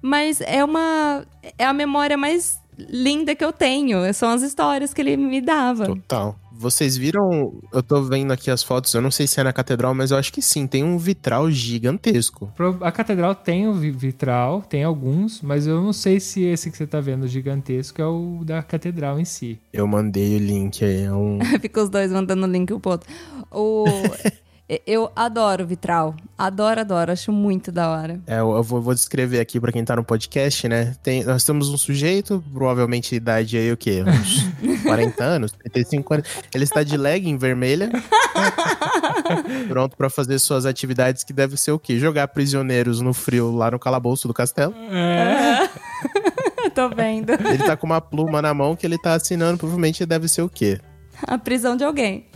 mas 0.00 0.40
é 0.40 0.64
uma. 0.64 1.24
É 1.56 1.64
a 1.64 1.72
memória 1.72 2.16
mais 2.16 2.60
linda 2.78 3.34
que 3.34 3.44
eu 3.44 3.52
tenho. 3.52 4.12
São 4.14 4.30
as 4.30 4.42
histórias 4.42 4.92
que 4.94 5.00
ele 5.00 5.16
me 5.16 5.40
dava. 5.40 5.86
Total. 5.86 6.38
Vocês 6.54 6.96
viram? 6.96 7.60
Eu 7.72 7.82
tô 7.82 8.02
vendo 8.02 8.30
aqui 8.32 8.48
as 8.48 8.62
fotos, 8.62 8.94
eu 8.94 9.00
não 9.02 9.10
sei 9.10 9.26
se 9.26 9.40
é 9.40 9.42
na 9.42 9.52
catedral, 9.52 9.94
mas 9.94 10.12
eu 10.12 10.16
acho 10.16 10.32
que 10.32 10.40
sim. 10.40 10.64
Tem 10.66 10.84
um 10.84 10.96
vitral 10.96 11.50
gigantesco. 11.50 12.52
A 12.80 12.92
catedral 12.92 13.34
tem 13.34 13.66
o 13.66 13.72
vi- 13.72 13.90
vitral, 13.90 14.62
tem 14.62 14.84
alguns, 14.84 15.40
mas 15.42 15.66
eu 15.66 15.82
não 15.82 15.92
sei 15.92 16.20
se 16.20 16.44
esse 16.44 16.70
que 16.70 16.76
você 16.76 16.86
tá 16.86 17.00
vendo 17.00 17.26
gigantesco 17.26 18.00
é 18.00 18.06
o 18.06 18.42
da 18.44 18.62
catedral 18.62 19.18
em 19.18 19.24
si. 19.24 19.58
Eu 19.72 19.88
mandei 19.88 20.36
o 20.36 20.38
link 20.38 20.84
aí. 20.84 21.02
É 21.02 21.12
um. 21.12 21.40
Fica 21.60 21.82
os 21.82 21.88
dois 21.88 22.12
mandando 22.12 22.46
link 22.46 22.72
um 22.72 22.78
pro 22.78 22.92
outro. 22.92 23.10
O... 23.50 23.84
eu 24.86 25.10
adoro 25.16 25.66
vitral. 25.66 26.14
Adoro, 26.38 26.80
adoro. 26.80 27.12
Acho 27.12 27.32
muito 27.32 27.72
da 27.72 27.90
hora. 27.90 28.20
É, 28.26 28.38
eu 28.38 28.62
vou, 28.62 28.80
vou 28.80 28.94
descrever 28.94 29.40
aqui 29.40 29.58
pra 29.60 29.72
quem 29.72 29.84
tá 29.84 29.96
no 29.96 30.04
podcast, 30.04 30.68
né? 30.68 30.94
Tem, 31.02 31.24
nós 31.24 31.44
temos 31.44 31.68
um 31.68 31.76
sujeito, 31.76 32.42
provavelmente 32.52 33.14
idade 33.14 33.56
aí 33.56 33.72
o 33.72 33.76
quê? 33.76 34.02
Uns 34.02 34.82
40 34.82 35.24
anos, 35.24 35.52
35, 35.52 36.04
40. 36.04 36.28
Ele 36.54 36.64
está 36.64 36.82
de 36.82 36.96
legging 36.96 37.36
vermelha. 37.36 37.90
pronto 39.68 39.96
pra 39.96 40.08
fazer 40.08 40.38
suas 40.38 40.66
atividades 40.66 41.24
que 41.24 41.32
deve 41.32 41.56
ser 41.56 41.72
o 41.72 41.78
quê? 41.78 41.98
Jogar 41.98 42.28
prisioneiros 42.28 43.00
no 43.00 43.12
frio 43.12 43.54
lá 43.54 43.70
no 43.70 43.78
calabouço 43.78 44.28
do 44.28 44.34
castelo. 44.34 44.74
Tô 46.74 46.88
vendo. 46.88 47.30
Ele 47.32 47.58
tá 47.58 47.76
com 47.76 47.86
uma 47.86 48.00
pluma 48.00 48.40
na 48.40 48.54
mão 48.54 48.74
que 48.74 48.86
ele 48.86 48.96
tá 48.96 49.14
assinando, 49.14 49.58
provavelmente 49.58 50.06
deve 50.06 50.28
ser 50.28 50.42
o 50.42 50.48
quê? 50.48 50.80
A 51.26 51.38
prisão 51.38 51.76
de 51.76 51.84
alguém. 51.84 52.26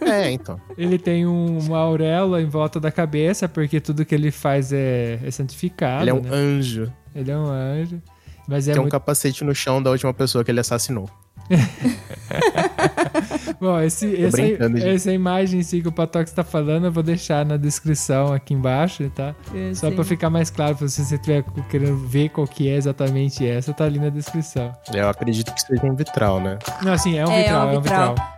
É, 0.00 0.30
então. 0.30 0.60
Ele 0.76 0.98
tem 0.98 1.26
um- 1.26 1.58
uma 1.58 1.78
auréola 1.78 2.40
em 2.42 2.46
volta 2.46 2.78
da 2.78 2.90
cabeça, 2.90 3.48
porque 3.48 3.80
tudo 3.80 4.04
que 4.04 4.14
ele 4.14 4.30
faz 4.30 4.72
é, 4.72 5.18
é 5.22 5.30
santificado. 5.30 6.02
Ele 6.02 6.10
é 6.10 6.14
um 6.14 6.20
né? 6.20 6.28
anjo. 6.32 6.92
Ele 7.14 7.30
é 7.30 7.36
um 7.36 7.46
anjo. 7.46 8.00
Mas 8.48 8.68
é 8.68 8.72
Tem 8.72 8.80
um 8.80 8.84
muito 8.84 8.92
capacete 8.92 9.42
no 9.44 9.54
chão 9.54 9.82
da 9.82 9.90
última 9.90 10.14
pessoa 10.14 10.44
que 10.44 10.50
ele 10.50 10.60
assassinou. 10.60 11.08
Bom, 13.60 13.80
esse, 13.80 14.30
gente. 14.30 14.86
essa 14.86 15.12
imagem 15.12 15.60
em 15.60 15.62
si 15.62 15.80
que 15.80 15.88
o 15.88 15.92
Patox 15.92 16.30
tá 16.32 16.44
falando, 16.44 16.86
eu 16.86 16.92
vou 16.92 17.02
deixar 17.02 17.44
na 17.44 17.56
descrição 17.56 18.32
aqui 18.32 18.54
embaixo, 18.54 19.08
tá? 19.10 19.34
Só 19.74 19.88
Sim. 19.88 19.94
pra 19.94 20.04
ficar 20.04 20.30
mais 20.30 20.50
claro, 20.50 20.76
se 20.88 21.04
você 21.04 21.14
estiver 21.14 21.44
querendo 21.70 21.96
ver 21.96 22.28
qual 22.30 22.46
que 22.46 22.68
é 22.68 22.76
exatamente 22.76 23.46
essa, 23.46 23.72
tá 23.72 23.84
ali 23.84 23.98
na 23.98 24.08
descrição. 24.10 24.72
Eu 24.92 25.08
acredito 25.08 25.52
que 25.54 25.60
seja 25.60 25.84
um 25.86 25.94
vitral, 25.94 26.40
né? 26.40 26.58
Não, 26.82 26.92
assim, 26.92 27.18
é 27.18 27.26
um 27.26 27.30
É, 27.32 27.42
vitral, 27.42 27.68
é 27.68 27.70
um 27.70 27.74
é 27.74 27.78
um 27.78 27.80
vitral. 27.82 28.08
vitral. 28.14 28.36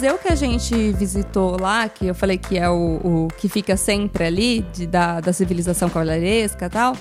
Museu 0.00 0.16
que 0.16 0.28
a 0.32 0.34
gente 0.34 0.92
visitou 0.92 1.60
lá, 1.60 1.86
que 1.86 2.06
eu 2.06 2.14
falei 2.14 2.38
que 2.38 2.56
é 2.56 2.70
o, 2.70 3.26
o 3.26 3.28
que 3.38 3.50
fica 3.50 3.76
sempre 3.76 4.24
ali, 4.24 4.62
de, 4.72 4.86
da, 4.86 5.20
da 5.20 5.30
civilização 5.30 5.90
cavalheiresca 5.90 6.64
e 6.64 6.68
tal, 6.70 6.96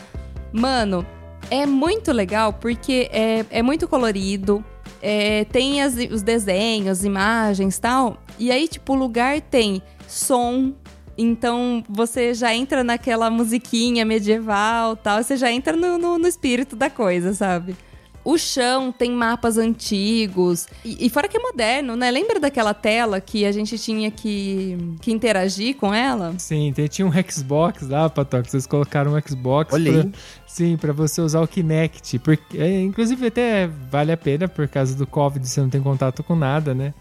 mano, 0.52 1.06
é 1.50 1.66
muito 1.66 2.12
legal 2.12 2.52
porque 2.52 3.10
é, 3.14 3.46
é 3.52 3.64
muito 3.64 3.88
colorido, 3.88 4.62
é, 5.02 5.46
tem 5.46 5.82
as- 5.82 5.96
os 6.12 6.22
desenhos, 6.22 7.06
imagens 7.06 7.80
tal, 7.80 8.18
e 8.38 8.52
aí, 8.52 8.68
tipo, 8.68 8.92
o 8.92 8.98
lugar 8.98 9.40
tem 9.40 9.82
som. 10.06 10.74
Então 11.18 11.82
você 11.90 12.34
já 12.34 12.54
entra 12.54 12.84
naquela 12.84 13.30
musiquinha 13.30 14.04
medieval 14.04 14.98
tal, 14.98 15.24
você 15.24 15.38
já 15.38 15.50
entra 15.50 15.74
no, 15.74 15.98
no- 15.98 16.18
no 16.18 16.28
espírito 16.28 16.76
da 16.76 16.90
coisa, 16.90 17.34
sabe? 17.34 17.78
O 18.32 18.38
chão 18.38 18.92
tem 18.92 19.12
mapas 19.12 19.58
antigos. 19.58 20.68
E, 20.86 21.06
e 21.08 21.10
fora 21.10 21.28
que 21.28 21.36
é 21.38 21.39
moderno, 21.39 21.96
né? 21.96 22.12
Lembra 22.12 22.39
daquela 22.39 22.74
tela 22.74 23.20
que 23.20 23.44
a 23.46 23.52
gente 23.52 23.78
tinha 23.80 24.12
que, 24.12 24.78
que 25.02 25.12
interagir 25.12 25.76
com 25.78 25.94
ela? 25.94 26.36
Sim, 26.38 26.72
tinha 26.89 27.08
um 27.08 27.12
Xbox 27.30 27.88
lá, 27.88 28.10
Patox. 28.10 28.52
Vocês 28.52 28.68
colocaram 28.68 29.13
um 29.15 29.22
Xbox. 29.28 29.74
Olha 29.74 30.04
pra- 30.04 30.12
sim, 30.46 30.78
pra 30.78 30.94
você 30.94 31.22
usar 31.22 31.42
o 31.42 31.48
Kinect. 31.48 32.20
Porque, 32.20 32.58
é, 32.58 32.82
inclusive, 32.82 33.28
até 33.28 33.68
vale 33.89 34.12
a 34.12 34.18
pena, 34.18 34.48
por 34.48 34.68
causa 34.68 34.96
do 34.96 35.08
Covid, 35.08 35.48
você 35.48 35.62
não 35.62 35.70
tem 35.70 35.82
contato 35.82 36.24
com 36.24 36.36
nada, 36.36 36.74
né? 36.76 36.94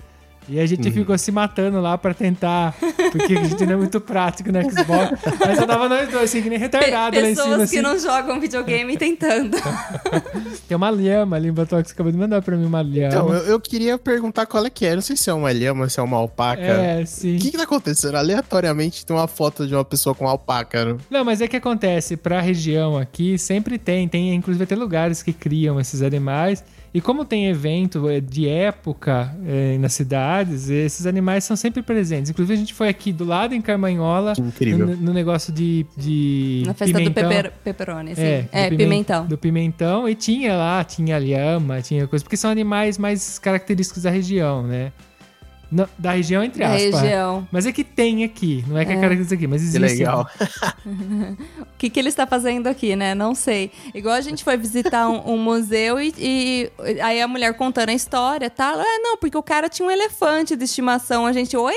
E 0.48 0.58
a 0.58 0.66
gente 0.66 0.86
Uhum. 0.88 0.94
ficou 0.94 1.18
se 1.18 1.30
matando 1.30 1.80
lá 1.80 1.98
pra 1.98 2.14
tentar, 2.14 2.74
porque 3.12 3.34
a 3.34 3.44
gente 3.44 3.66
não 3.66 3.74
é 3.74 3.76
muito 3.76 4.00
prático 4.00 4.50
no 4.50 4.60
Xbox. 4.62 5.20
Mas 5.46 5.58
eu 5.58 5.66
tava 5.66 5.88
nós 5.88 6.08
dois, 6.08 6.24
assim, 6.24 6.40
que 6.42 6.48
nem 6.48 6.58
retardado 6.58 7.16
lá 7.16 7.22
em 7.22 7.34
Pessoas 7.34 7.46
cima. 7.46 7.56
que 7.58 7.62
Assim. 7.64 7.80
não 7.82 7.98
jogam 7.98 8.40
videogame 8.40 8.96
tentando. 8.98 9.56
Tem 10.66 10.76
uma 10.76 10.90
lhama 10.90 11.36
ali, 11.36 11.50
o 11.50 11.54
Patox 11.54 11.92
acabou 11.92 12.10
de 12.12 12.18
mandar 12.18 12.40
pra 12.42 12.56
mim 12.56 12.64
uma 12.66 12.82
lhama. 12.82 13.08
Então, 13.14 13.32
eu, 13.34 13.44
eu 13.44 13.60
queria 13.60 13.98
perguntar 13.98 14.46
qual 14.46 14.64
é 14.64 14.70
que 14.70 14.86
é. 14.86 14.94
Não 14.94 15.02
sei 15.02 15.16
se 15.16 15.28
é 15.30 15.32
uma 15.34 15.52
lhama, 15.52 15.88
se 15.88 16.00
é 16.00 16.02
uma 16.02 16.16
alpaca. 16.16 16.62
É, 16.62 17.04
sim. 17.04 17.36
O 17.36 17.40
que, 17.40 17.50
que 17.50 17.56
tá 17.56 17.64
acontecendo? 17.64 18.16
Aleatoriamente 18.16 19.04
tem 19.04 19.14
uma 19.16 19.28
foto 19.28 19.66
de 19.66 19.74
uma 19.74 19.84
pessoa 19.84 20.14
com 20.14 20.26
alpaca. 20.26 20.84
né? 20.84 20.96
Não, 21.10 21.24
mas 21.24 21.40
é 21.40 21.48
que 21.48 21.56
acontece, 21.56 22.16
pra 22.16 22.40
região 22.40 22.96
aqui, 22.96 23.38
sempre 23.38 23.78
tem, 23.78 24.08
tem 24.08 24.34
inclusive 24.34 24.64
até 24.64 24.74
lugares 24.74 25.22
que 25.22 25.32
criam 25.32 25.78
esses 25.80 26.02
animais. 26.02 26.64
E 26.92 27.00
como 27.02 27.24
tem 27.24 27.46
evento 27.48 28.08
eh, 28.08 28.20
de 28.20 28.48
época 28.48 29.34
eh, 29.46 29.76
nas 29.78 29.92
cidades, 29.92 30.70
esses 30.70 31.06
animais 31.06 31.44
são 31.44 31.54
sempre 31.56 31.82
presentes. 31.82 32.30
Inclusive 32.30 32.54
a 32.54 32.56
gente 32.56 32.72
foi 32.72 32.88
aqui 32.88 33.12
do 33.12 33.24
lado 33.24 33.54
em 33.54 33.60
Carmanhola, 33.60 34.32
no, 34.76 34.96
no 34.96 35.12
negócio 35.12 35.52
de, 35.52 35.84
de 35.96 36.62
Na 36.66 36.72
festa 36.74 36.96
pimentão. 36.98 37.24
do 37.24 37.28
peper, 37.34 37.52
pepperoni, 37.62 38.14
sim. 38.16 38.22
É, 38.22 38.48
É, 38.52 38.64
do 38.64 38.76
pimen- 38.76 38.88
pimentão. 38.88 39.26
Do 39.26 39.38
pimentão. 39.38 40.08
E 40.08 40.14
tinha 40.14 40.56
lá, 40.56 40.82
tinha 40.82 41.18
lhama, 41.18 41.82
tinha 41.82 42.06
coisa. 42.06 42.24
Porque 42.24 42.36
são 42.36 42.50
animais 42.50 42.96
mais 42.96 43.38
característicos 43.38 44.04
da 44.04 44.10
região, 44.10 44.62
né? 44.62 44.92
Não, 45.70 45.86
da 45.98 46.12
região, 46.12 46.42
entre 46.42 46.60
Da 46.60 46.74
aspas. 46.74 47.00
região. 47.02 47.46
Mas 47.52 47.66
é 47.66 47.72
que 47.72 47.84
tem 47.84 48.24
aqui, 48.24 48.64
não 48.66 48.78
é 48.78 48.84
que 48.86 48.92
é, 48.92 48.94
É. 48.94 49.00
característico 49.00 49.34
aqui, 49.34 49.46
mas 49.46 49.60
Que 49.60 49.68
existe. 49.76 49.98
legal. 49.98 50.26
O 51.60 51.78
que, 51.78 51.90
que 51.90 52.00
ele 52.00 52.08
está 52.08 52.26
fazendo 52.26 52.66
aqui, 52.66 52.96
né? 52.96 53.14
Não 53.14 53.34
sei. 53.34 53.70
Igual 53.94 54.14
a 54.14 54.20
gente 54.20 54.42
foi 54.42 54.56
visitar 54.56 55.08
um, 55.08 55.34
um 55.34 55.38
museu 55.38 56.00
e, 56.00 56.12
e 56.18 56.70
aí 57.00 57.20
a 57.22 57.28
mulher 57.28 57.54
contando 57.54 57.90
a 57.90 57.94
história, 57.94 58.50
tá? 58.50 58.72
Ah, 58.74 58.98
não, 59.02 59.16
porque 59.16 59.36
o 59.36 59.42
cara 59.42 59.68
tinha 59.68 59.86
um 59.86 59.90
elefante 59.90 60.56
de 60.56 60.64
estimação. 60.64 61.24
A 61.26 61.32
gente, 61.32 61.56
oi? 61.56 61.74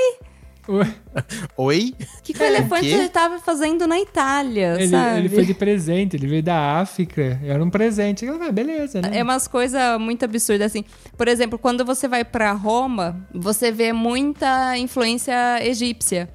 Oi? 1.57 1.93
O 2.19 2.23
que, 2.23 2.33
que 2.33 2.41
o 2.41 2.45
elefante 2.45 2.81
quê? 2.87 2.95
estava 2.95 3.39
fazendo 3.39 3.87
na 3.87 3.99
Itália, 3.99 4.75
Ele, 4.77 4.87
sabe? 4.87 5.19
ele 5.19 5.29
foi 5.29 5.45
de 5.45 5.53
presente, 5.53 6.15
ele 6.15 6.27
veio 6.27 6.43
da 6.43 6.79
África, 6.79 7.39
era 7.43 7.63
um 7.63 7.69
presente. 7.69 8.25
Ah, 8.27 8.51
beleza, 8.51 9.01
né? 9.01 9.19
É 9.19 9.23
umas 9.23 9.47
coisas 9.47 9.99
muito 9.99 10.23
absurdas, 10.23 10.67
assim. 10.67 10.85
Por 11.17 11.27
exemplo, 11.27 11.57
quando 11.59 11.83
você 11.83 12.07
vai 12.07 12.23
pra 12.23 12.51
Roma, 12.53 13.27
você 13.33 13.71
vê 13.71 13.91
muita 13.91 14.77
influência 14.77 15.33
egípcia. 15.65 16.29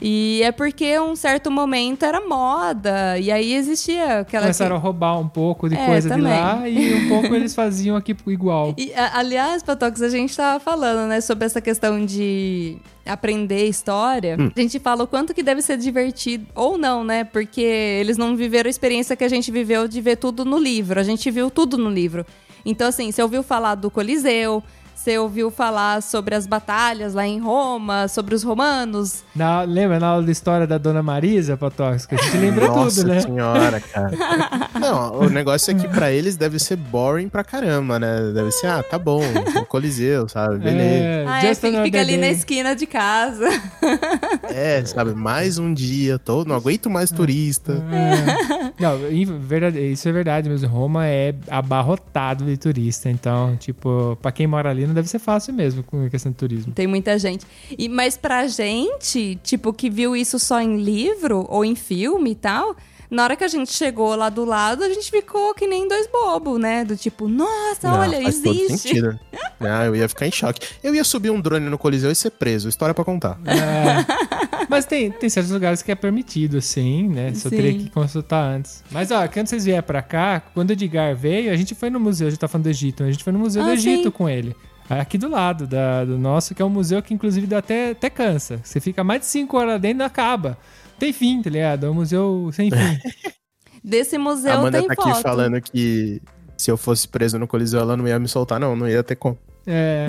E 0.00 0.40
é 0.44 0.52
porque 0.52 0.98
um 1.00 1.16
certo 1.16 1.50
momento 1.50 2.04
era 2.04 2.20
moda, 2.20 3.18
e 3.18 3.32
aí 3.32 3.54
existia 3.54 4.20
aquela... 4.20 4.44
Começaram 4.44 4.76
a 4.76 4.78
roubar 4.78 5.18
um 5.18 5.28
pouco 5.28 5.68
de 5.68 5.74
É, 5.74 5.86
coisa 5.86 6.08
de 6.08 6.14
também. 6.14 6.32
lá 6.32 6.68
e 6.68 6.94
um 6.94 7.08
pouco 7.08 7.34
eles 7.34 7.54
faziam 7.54 7.96
aqui 7.96 8.16
igual. 8.28 8.74
E, 8.78 8.92
aliás, 8.94 9.62
Patox, 9.62 10.00
a 10.00 10.08
gente 10.08 10.36
tava 10.36 10.60
falando, 10.60 11.08
né, 11.08 11.20
sobre 11.20 11.46
essa 11.46 11.60
questão 11.60 12.04
de 12.06 12.78
aprender 13.04 13.66
história. 13.66 14.36
A 14.54 14.60
gente 14.60 14.78
fala 14.78 15.02
o 15.02 15.06
quanto 15.06 15.34
que 15.34 15.42
deve 15.42 15.62
ser 15.62 15.76
divertido, 15.78 16.46
ou 16.54 16.78
não, 16.78 17.02
né? 17.02 17.24
Porque 17.24 17.60
eles 17.60 18.16
não 18.16 18.36
viveram 18.36 18.68
a 18.68 18.70
experiência 18.70 19.16
que 19.16 19.24
a 19.24 19.28
gente 19.28 19.50
viveu 19.50 19.88
de 19.88 20.00
ver 20.00 20.16
tudo 20.16 20.44
no 20.44 20.58
livro. 20.58 21.00
A 21.00 21.02
gente 21.02 21.30
viu 21.30 21.50
tudo 21.50 21.76
no 21.76 21.90
livro. 21.90 22.24
Então, 22.64 22.86
assim, 22.86 23.10
você 23.10 23.22
ouviu 23.22 23.42
falar 23.42 23.74
do 23.76 23.90
Coliseu, 23.90 24.62
você 24.98 25.16
ouviu 25.16 25.48
falar 25.48 26.02
sobre 26.02 26.34
as 26.34 26.44
batalhas 26.44 27.14
lá 27.14 27.24
em 27.24 27.38
Roma, 27.38 28.08
sobre 28.08 28.34
os 28.34 28.42
romanos. 28.42 29.22
Na, 29.34 29.62
lembra 29.62 30.00
na 30.00 30.08
aula 30.08 30.24
de 30.24 30.32
história 30.32 30.66
da 30.66 30.76
Dona 30.76 31.04
Marisa, 31.04 31.56
Patox? 31.56 32.04
Que 32.04 32.16
a 32.16 32.18
gente 32.18 32.36
lembra 32.36 32.66
Nossa 32.66 33.02
tudo, 33.02 33.14
né? 33.14 33.20
senhora, 33.20 33.80
cara. 33.80 34.10
Não, 34.74 35.20
o 35.20 35.30
negócio 35.30 35.70
é 35.70 35.74
que 35.74 35.86
pra 35.86 36.10
eles 36.10 36.36
deve 36.36 36.58
ser 36.58 36.74
boring 36.74 37.28
pra 37.28 37.44
caramba, 37.44 38.00
né? 38.00 38.32
Deve 38.34 38.50
ser, 38.50 38.66
ah, 38.66 38.82
tá 38.82 38.98
bom, 38.98 39.22
um 39.22 39.64
coliseu, 39.66 40.28
sabe? 40.28 40.58
Beleza. 40.58 41.04
É, 41.04 41.24
ah, 41.28 41.44
é, 41.46 41.54
fica, 41.54 42.00
ali 42.00 42.16
na 42.16 42.22
day. 42.22 42.32
esquina 42.32 42.74
de 42.74 42.86
casa. 42.86 43.48
É, 44.48 44.84
sabe? 44.84 45.14
Mais 45.14 45.58
um 45.58 45.72
dia, 45.72 46.18
tô, 46.18 46.44
não 46.44 46.56
aguento 46.56 46.88
mais 46.88 47.10
turista. 47.10 47.72
É. 47.72 48.68
Não, 48.80 48.96
verdade, 49.40 49.80
isso 49.92 50.08
é 50.08 50.12
verdade 50.12 50.48
mesmo. 50.48 50.68
Roma 50.68 51.06
é 51.06 51.34
abarrotado 51.48 52.44
de 52.44 52.56
turista. 52.56 53.10
Então, 53.10 53.56
tipo, 53.56 54.16
pra 54.22 54.30
quem 54.30 54.46
mora 54.46 54.70
ali 54.70 54.86
não 54.86 54.94
deve 54.94 55.08
ser 55.08 55.18
fácil 55.18 55.52
mesmo 55.52 55.82
com 55.82 56.04
a 56.04 56.10
questão 56.10 56.30
de 56.30 56.38
turismo. 56.38 56.72
Tem 56.72 56.86
muita 56.86 57.18
gente. 57.18 57.44
E, 57.76 57.88
mas 57.88 58.16
pra 58.16 58.46
gente, 58.46 59.38
tipo, 59.42 59.72
que 59.72 59.90
viu 59.90 60.14
isso 60.14 60.38
só 60.38 60.60
em 60.60 60.80
livro 60.80 61.44
ou 61.48 61.64
em 61.64 61.74
filme 61.74 62.30
e 62.30 62.34
tal, 62.36 62.76
Na 63.10 63.24
hora 63.24 63.36
que 63.36 63.44
a 63.44 63.48
gente 63.48 63.72
chegou 63.72 64.14
lá 64.14 64.28
do 64.28 64.44
lado, 64.44 64.84
a 64.84 64.88
gente 64.88 65.10
ficou 65.10 65.54
que 65.54 65.66
nem 65.66 65.88
dois 65.88 66.06
bobos, 66.06 66.60
né? 66.60 66.84
Do 66.84 66.96
tipo, 66.96 67.26
nossa, 67.26 67.88
Não, 67.88 68.00
olha, 68.00 68.20
faz 68.22 68.40
todo 68.40 68.54
existe. 68.54 68.78
sentido. 68.88 69.18
Não, 69.58 69.84
eu 69.86 69.96
ia 69.96 70.08
ficar 70.08 70.26
em 70.26 70.30
choque. 70.30 70.60
Eu 70.82 70.94
ia 70.94 71.02
subir 71.04 71.30
um 71.30 71.40
drone 71.40 71.70
no 71.70 71.78
Coliseu 71.78 72.10
e 72.10 72.14
ser 72.14 72.30
preso. 72.30 72.68
História 72.68 72.94
pra 72.94 73.04
contar. 73.04 73.38
É. 73.46 74.66
Mas 74.68 74.84
tem, 74.84 75.10
tem 75.10 75.30
certos 75.30 75.50
lugares 75.50 75.80
que 75.80 75.90
é 75.90 75.94
permitido, 75.94 76.60
sim, 76.60 77.08
né? 77.08 77.32
Só 77.34 77.48
Sim. 77.48 77.56
teria 77.56 77.72
que 77.74 77.88
consultar 77.90 78.42
antes. 78.56 78.84
Mas, 78.90 79.10
ó, 79.10 79.26
quando 79.26 79.46
vocês 79.46 79.64
vierem 79.64 79.82
pra 79.82 80.02
cá, 80.02 80.40
quando 80.52 80.70
o 80.70 80.72
Edgar 80.74 81.16
veio, 81.16 81.50
a 81.50 81.56
gente 81.56 81.74
foi 81.74 81.88
no 81.88 81.98
museu, 81.98 82.26
a 82.26 82.30
gente 82.30 82.38
tá 82.40 82.48
falando 82.48 82.64
do 82.64 82.70
Egito, 82.70 83.02
né? 83.02 83.08
a 83.08 83.12
gente 83.12 83.24
foi 83.24 83.32
no 83.32 83.38
Museu 83.38 83.62
do 83.64 83.70
Ah, 83.70 83.74
Egito 83.74 84.02
sim. 84.04 84.10
com 84.10 84.28
ele. 84.28 84.54
Aqui 84.90 85.16
do 85.18 85.28
lado 85.28 85.66
da- 85.66 86.04
do 86.04 86.16
nosso, 86.18 86.54
que 86.54 86.62
é 86.62 86.64
um 86.64 86.70
museu 86.70 87.02
que 87.02 87.12
inclusive 87.12 87.46
dá 87.46 87.58
até, 87.58 87.90
até 87.90 88.08
cansa. 88.08 88.58
Você 88.62 88.80
fica 88.80 89.04
mais 89.04 89.20
de 89.20 89.26
5 89.26 89.56
horas 89.56 89.72
lá 89.72 89.78
dentro 89.78 89.96
e 89.96 89.98
não 89.98 90.06
acaba. 90.06 90.56
Tem 90.98 91.12
fim, 91.12 91.40
tá 91.42 91.50
ligado? 91.50 91.86
É 91.86 91.90
um 91.90 91.94
museu 91.94 92.50
sem 92.52 92.70
fim. 92.70 92.98
Desse 93.82 94.16
A 94.16 94.18
museu 94.18 94.52
Amanda 94.52 94.78
tem 94.80 94.88
tá 94.88 94.94
foto. 94.96 95.08
aqui 95.10 95.22
falando 95.22 95.60
que 95.60 96.20
se 96.56 96.70
eu 96.70 96.76
fosse 96.76 97.06
preso 97.06 97.38
no 97.38 97.46
Coliseu, 97.46 97.80
ela 97.80 97.96
não 97.96 98.06
ia 98.08 98.18
me 98.18 98.26
soltar, 98.28 98.58
não. 98.58 98.74
Não 98.74 98.88
ia 98.88 99.02
ter 99.02 99.14
como. 99.16 99.38
É. 99.66 100.08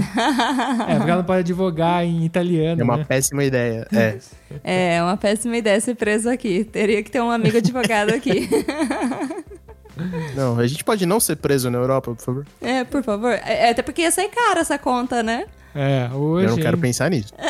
É, 0.87 0.95
porque 0.95 1.11
ela 1.11 1.17
não 1.17 1.23
pode 1.23 1.39
advogar 1.41 2.03
em 2.03 2.23
italiano, 2.25 2.81
É 2.81 2.83
uma 2.83 2.97
né? 2.97 3.05
péssima 3.07 3.43
ideia. 3.43 3.85
É. 3.93 4.17
É, 4.95 5.03
uma 5.03 5.15
péssima 5.17 5.57
ideia 5.57 5.79
ser 5.79 5.95
preso 5.95 6.29
aqui. 6.29 6.63
Teria 6.63 7.03
que 7.03 7.11
ter 7.11 7.21
um 7.21 7.29
amigo 7.29 7.57
advogado 7.57 8.09
aqui. 8.11 8.49
Não, 10.35 10.57
a 10.57 10.65
gente 10.65 10.83
pode 10.83 11.05
não 11.05 11.19
ser 11.19 11.35
preso 11.35 11.69
na 11.69 11.77
Europa, 11.77 12.15
por 12.15 12.23
favor. 12.23 12.47
é, 12.61 12.83
por 12.85 13.03
favor. 13.03 13.31
É, 13.33 13.69
até 13.69 13.81
porque 13.81 14.01
ia 14.01 14.11
sair 14.11 14.29
cara 14.29 14.61
essa 14.61 14.77
conta, 14.77 15.21
né? 15.21 15.45
É, 15.75 16.09
hoje. 16.13 16.45
eu 16.47 16.51
não 16.51 16.57
quero 16.57 16.77
hein? 16.77 16.81
pensar 16.81 17.09
nisso. 17.11 17.33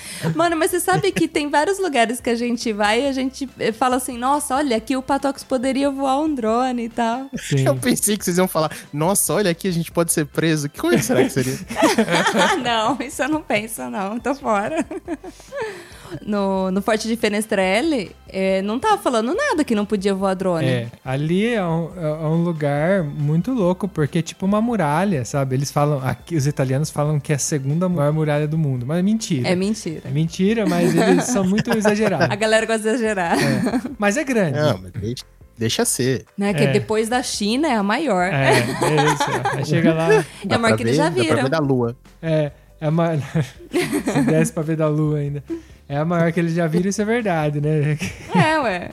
Mano, 0.34 0.56
mas 0.56 0.70
você 0.70 0.80
sabe 0.80 1.12
que 1.12 1.28
tem 1.28 1.50
vários 1.50 1.78
lugares 1.78 2.20
que 2.20 2.30
a 2.30 2.34
gente 2.34 2.72
vai 2.72 3.02
e 3.02 3.08
a 3.08 3.12
gente 3.12 3.48
eh, 3.58 3.72
fala 3.72 3.96
assim, 3.96 4.18
nossa, 4.18 4.56
olha, 4.56 4.76
aqui 4.76 4.96
o 4.96 5.02
Patox 5.02 5.44
poderia 5.44 5.90
voar 5.90 6.20
um 6.20 6.34
drone 6.34 6.84
e 6.84 6.88
tal. 6.88 7.28
Sim. 7.36 7.66
Eu 7.66 7.76
pensei 7.76 8.16
que 8.16 8.24
vocês 8.24 8.38
iam 8.38 8.48
falar, 8.48 8.70
nossa, 8.92 9.34
olha 9.34 9.50
aqui, 9.50 9.68
a 9.68 9.72
gente 9.72 9.90
pode 9.90 10.12
ser 10.12 10.26
preso. 10.26 10.68
Que 10.68 10.80
coisa 10.80 11.02
será 11.02 11.22
que 11.22 11.30
seria? 11.30 11.58
Não, 12.62 12.96
isso 13.00 13.22
eu 13.22 13.28
não 13.28 13.42
penso, 13.42 13.82
não. 13.90 14.18
Tô 14.18 14.34
fora. 14.34 14.86
No, 16.24 16.70
no 16.70 16.82
Forte 16.82 17.08
de 17.08 17.16
Fenestrelle, 17.16 18.10
eh, 18.28 18.60
não 18.62 18.78
tava 18.78 18.98
falando 18.98 19.34
nada 19.34 19.64
que 19.64 19.74
não 19.74 19.84
podia 19.86 20.14
voar 20.14 20.34
drone. 20.34 20.66
É, 20.66 20.86
ali 21.04 21.46
é 21.54 21.64
um, 21.64 21.90
é 21.96 22.26
um 22.26 22.42
lugar 22.42 23.02
muito 23.02 23.52
louco, 23.52 23.88
porque 23.88 24.18
é 24.18 24.22
tipo 24.22 24.44
uma 24.46 24.60
muralha, 24.60 25.24
sabe? 25.24 25.54
Eles 25.56 25.70
falam, 25.72 26.00
aqui 26.06 26.36
os 26.36 26.46
italianos 26.46 26.90
falam 26.90 27.18
que 27.20 27.32
é 27.32 27.36
a 27.36 27.38
segunda 27.38 27.88
maior 27.88 28.12
muralha 28.12 28.46
do 28.46 28.58
mundo, 28.58 28.84
mas 28.86 28.98
é 28.98 29.02
mentira. 29.02 29.48
É 29.48 29.54
mentira. 29.56 30.02
É 30.04 30.10
mentira, 30.10 30.66
mas 30.66 30.94
eles 30.94 31.24
são 31.24 31.44
muito 31.44 31.70
A 31.72 31.76
exagerados. 31.76 32.36
galera 32.36 32.66
gosta 32.66 32.82
de 32.82 32.88
exagerar. 32.88 33.38
É. 33.38 33.80
Mas 33.98 34.16
é 34.16 34.24
grande. 34.24 34.58
Não, 34.58 34.78
mas 34.78 34.92
deixa, 34.92 35.24
deixa 35.58 35.84
ser. 35.84 36.24
Né? 36.36 36.52
Que 36.54 36.64
É. 36.64 36.72
depois 36.72 37.08
da 37.08 37.22
China 37.22 37.68
é 37.68 37.74
a 37.76 37.82
maior. 37.82 38.24
É, 38.32 38.58
é 38.58 38.58
isso. 39.12 39.56
Aí 39.56 39.64
chega 39.66 39.94
lá, 39.94 40.12
É 40.14 40.24
Dá 40.44 40.56
a 40.56 40.58
maior 40.58 40.76
que 40.76 40.82
eles 40.82 40.96
já 40.96 41.04
Dá 41.08 41.12
pra 41.14 41.22
viram. 41.22 41.42
ver 41.44 41.48
da 41.50 41.58
lua. 41.58 41.96
é, 42.22 42.52
é 42.80 42.88
uma... 42.88 43.16
Se 44.12 44.22
desce 44.26 44.52
pra 44.52 44.62
ver 44.62 44.76
da 44.76 44.88
lua 44.88 45.18
ainda. 45.18 45.42
É 45.88 45.96
a 45.98 46.04
maior 46.04 46.32
que 46.32 46.40
eles 46.40 46.54
já 46.54 46.66
viram, 46.66 46.88
isso 46.88 47.02
é 47.02 47.04
verdade, 47.04 47.60
né? 47.60 47.98
É, 48.34 48.58
ué. 48.60 48.90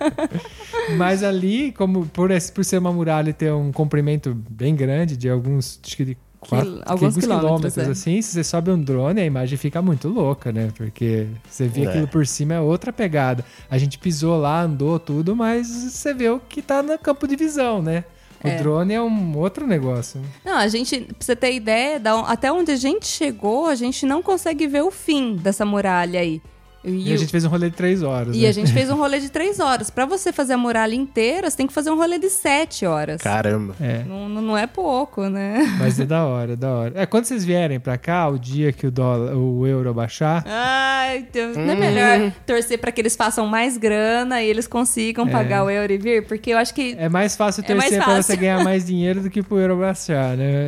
Mas 0.96 1.22
ali, 1.22 1.72
como 1.72 2.06
por, 2.06 2.30
esse- 2.30 2.50
por 2.52 2.64
ser 2.64 2.78
uma 2.78 2.92
muralha 2.92 3.30
e 3.30 3.32
ter 3.32 3.52
um 3.52 3.70
comprimento 3.72 4.34
bem 4.48 4.74
grande, 4.74 5.16
de 5.16 5.28
alguns, 5.28 5.80
acho 5.84 5.96
que 5.96 6.04
de 6.04 6.18
quatro, 6.38 6.72
Quil- 6.72 6.82
alguns 6.86 7.16
quilômetros, 7.16 7.76
é. 7.78 7.90
assim, 7.90 8.22
se 8.22 8.32
você 8.32 8.44
sobe 8.44 8.70
um 8.70 8.80
drone, 8.80 9.20
a 9.20 9.24
imagem 9.26 9.58
fica 9.58 9.82
muito 9.82 10.08
louca, 10.08 10.50
né? 10.52 10.68
Porque 10.76 11.26
você 11.48 11.68
vê 11.68 11.82
É. 11.84 11.88
aquilo 11.88 12.08
por 12.08 12.26
cima 12.26 12.54
é 12.54 12.60
outra 12.60 12.92
pegada. 12.92 13.44
A 13.70 13.76
gente 13.78 13.98
pisou 13.98 14.38
lá, 14.40 14.62
andou 14.62 14.98
tudo, 14.98 15.36
mas 15.36 15.66
você 15.68 16.14
vê 16.14 16.28
o 16.30 16.40
que 16.40 16.62
tá 16.62 16.82
no 16.82 16.98
campo 16.98 17.26
de 17.28 17.36
visão, 17.36 17.82
né? 17.82 18.04
O 18.42 18.48
É. 18.48 18.56
drone 18.56 18.94
é 18.94 19.00
um 19.02 19.36
outro 19.36 19.66
negócio. 19.66 20.20
Não, 20.44 20.56
a 20.56 20.66
gente, 20.68 21.00
pra 21.00 21.14
você 21.20 21.36
ter 21.36 21.52
ideia, 21.52 22.00
até 22.26 22.50
onde 22.50 22.72
a 22.72 22.76
gente 22.76 23.06
chegou, 23.06 23.66
a 23.66 23.74
gente 23.74 24.06
não 24.06 24.22
consegue 24.22 24.66
ver 24.66 24.82
o 24.82 24.90
fim 24.90 25.36
dessa 25.36 25.64
muralha 25.64 26.20
aí. 26.20 26.40
E, 26.84 27.10
E, 27.10 27.12
a 27.12 27.16
gente 27.16 27.30
fez 27.30 27.44
um 27.44 27.48
rolê 27.48 27.68
de 27.70 27.76
três 27.76 28.02
horas. 28.02 28.34
e 28.34 28.40
né? 28.42 28.48
a 28.48 28.52
gente 28.52 28.72
fez 28.72 28.88
um 28.90 28.96
rolê 28.98 29.20
de 29.20 29.30
três 29.30 29.60
horas. 29.60 29.90
Pra 29.90 30.06
você 30.06 30.32
fazer 30.32 30.54
a 30.54 30.56
muralha 30.56 30.94
inteira, 30.94 31.50
você 31.50 31.56
tem 31.56 31.66
que 31.66 31.72
fazer 31.72 31.90
um 31.90 31.96
rolê 31.96 32.18
de 32.18 32.30
sete 32.30 32.86
horas. 32.86 33.20
Caramba. 33.20 33.74
É, 33.80 34.02
Não, 34.04 34.28
não 34.28 34.56
é 34.56 34.66
pouco, 34.66 35.28
né? 35.28 35.76
mas 35.78 36.00
é 36.00 36.04
da 36.06 36.24
hora, 36.24 36.52
é 36.52 36.56
da 36.56 36.70
hora. 36.70 36.92
É, 36.96 37.06
quando 37.06 37.24
vocês 37.26 37.44
vierem 37.44 37.78
pra 37.78 37.98
cá, 37.98 38.28
o 38.28 38.38
dia 38.38 38.72
que 38.72 38.86
o, 38.86 38.90
dólar, 38.90 39.34
o 39.36 39.66
euro 39.66 39.92
baixar, 39.92 40.42
Ai, 40.46 41.26
Deus, 41.32 41.56
não 41.56 41.70
é 41.70 41.74
melhor 41.76 42.32
torcer 42.46 42.78
pra 42.78 42.90
que 42.92 43.00
eles 43.00 43.14
façam 43.16 43.46
mais 43.46 43.76
grana 43.76 44.42
e 44.42 44.48
eles 44.48 44.66
consigam 44.66 45.26
É. 45.28 45.30
pagar 45.30 45.64
o 45.64 45.70
euro 45.70 45.92
e 45.92 45.98
vir? 45.98 46.26
Porque 46.26 46.50
eu 46.52 46.58
acho 46.58 46.72
que. 46.72 46.94
É 46.98 47.08
mais 47.08 47.36
fácil 47.36 47.62
É 47.62 47.66
torcer 47.74 47.96
pra 47.98 48.04
fácil. 48.06 48.22
você 48.22 48.36
ganhar 48.36 48.62
mais 48.64 48.86
dinheiro 48.86 49.20
do 49.20 49.28
que 49.30 49.42
pro 49.42 49.58
euro 49.58 49.76
baixar, 49.76 50.36
né? 50.36 50.66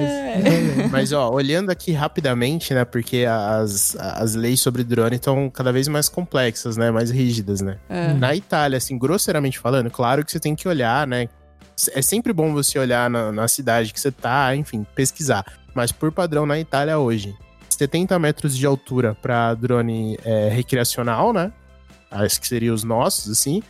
Mas- 0.82 0.90
Mas, 0.92 1.12
ó, 1.12 1.30
olhando 1.30 1.70
aqui 1.70 1.92
rapidamente, 1.92 2.72
né? 2.74 2.84
Porque 2.84 3.24
as, 3.28 3.96
as 3.98 4.34
leis 4.34 4.60
sobre 4.60 4.84
drone 4.84 5.16
estão 5.16 5.48
cada 5.50 5.72
vez 5.72 5.88
mais 5.88 6.01
complexas, 6.08 6.76
né? 6.76 6.90
Mais 6.90 7.10
rígidas, 7.10 7.60
né? 7.60 7.78
É. 7.88 8.12
Na 8.12 8.34
Itália, 8.34 8.78
assim, 8.78 8.98
grosseiramente 8.98 9.58
falando, 9.58 9.90
claro 9.90 10.24
que 10.24 10.30
você 10.30 10.40
tem 10.40 10.54
que 10.54 10.68
olhar, 10.68 11.06
né? 11.06 11.28
É 11.94 12.02
sempre 12.02 12.32
bom 12.32 12.52
você 12.52 12.78
olhar 12.78 13.08
na, 13.08 13.32
na 13.32 13.48
cidade 13.48 13.92
que 13.92 14.00
você 14.00 14.10
tá, 14.10 14.54
enfim, 14.54 14.86
pesquisar. 14.94 15.44
Mas 15.74 15.90
por 15.90 16.12
padrão, 16.12 16.44
na 16.46 16.58
Itália 16.58 16.98
hoje, 16.98 17.34
70 17.68 18.18
metros 18.18 18.56
de 18.56 18.66
altura 18.66 19.16
para 19.20 19.54
drone 19.54 20.18
é, 20.24 20.48
recreacional, 20.48 21.32
né? 21.32 21.52
Acho 22.10 22.40
que 22.40 22.46
seriam 22.46 22.74
os 22.74 22.84
nossos, 22.84 23.30
assim. 23.30 23.62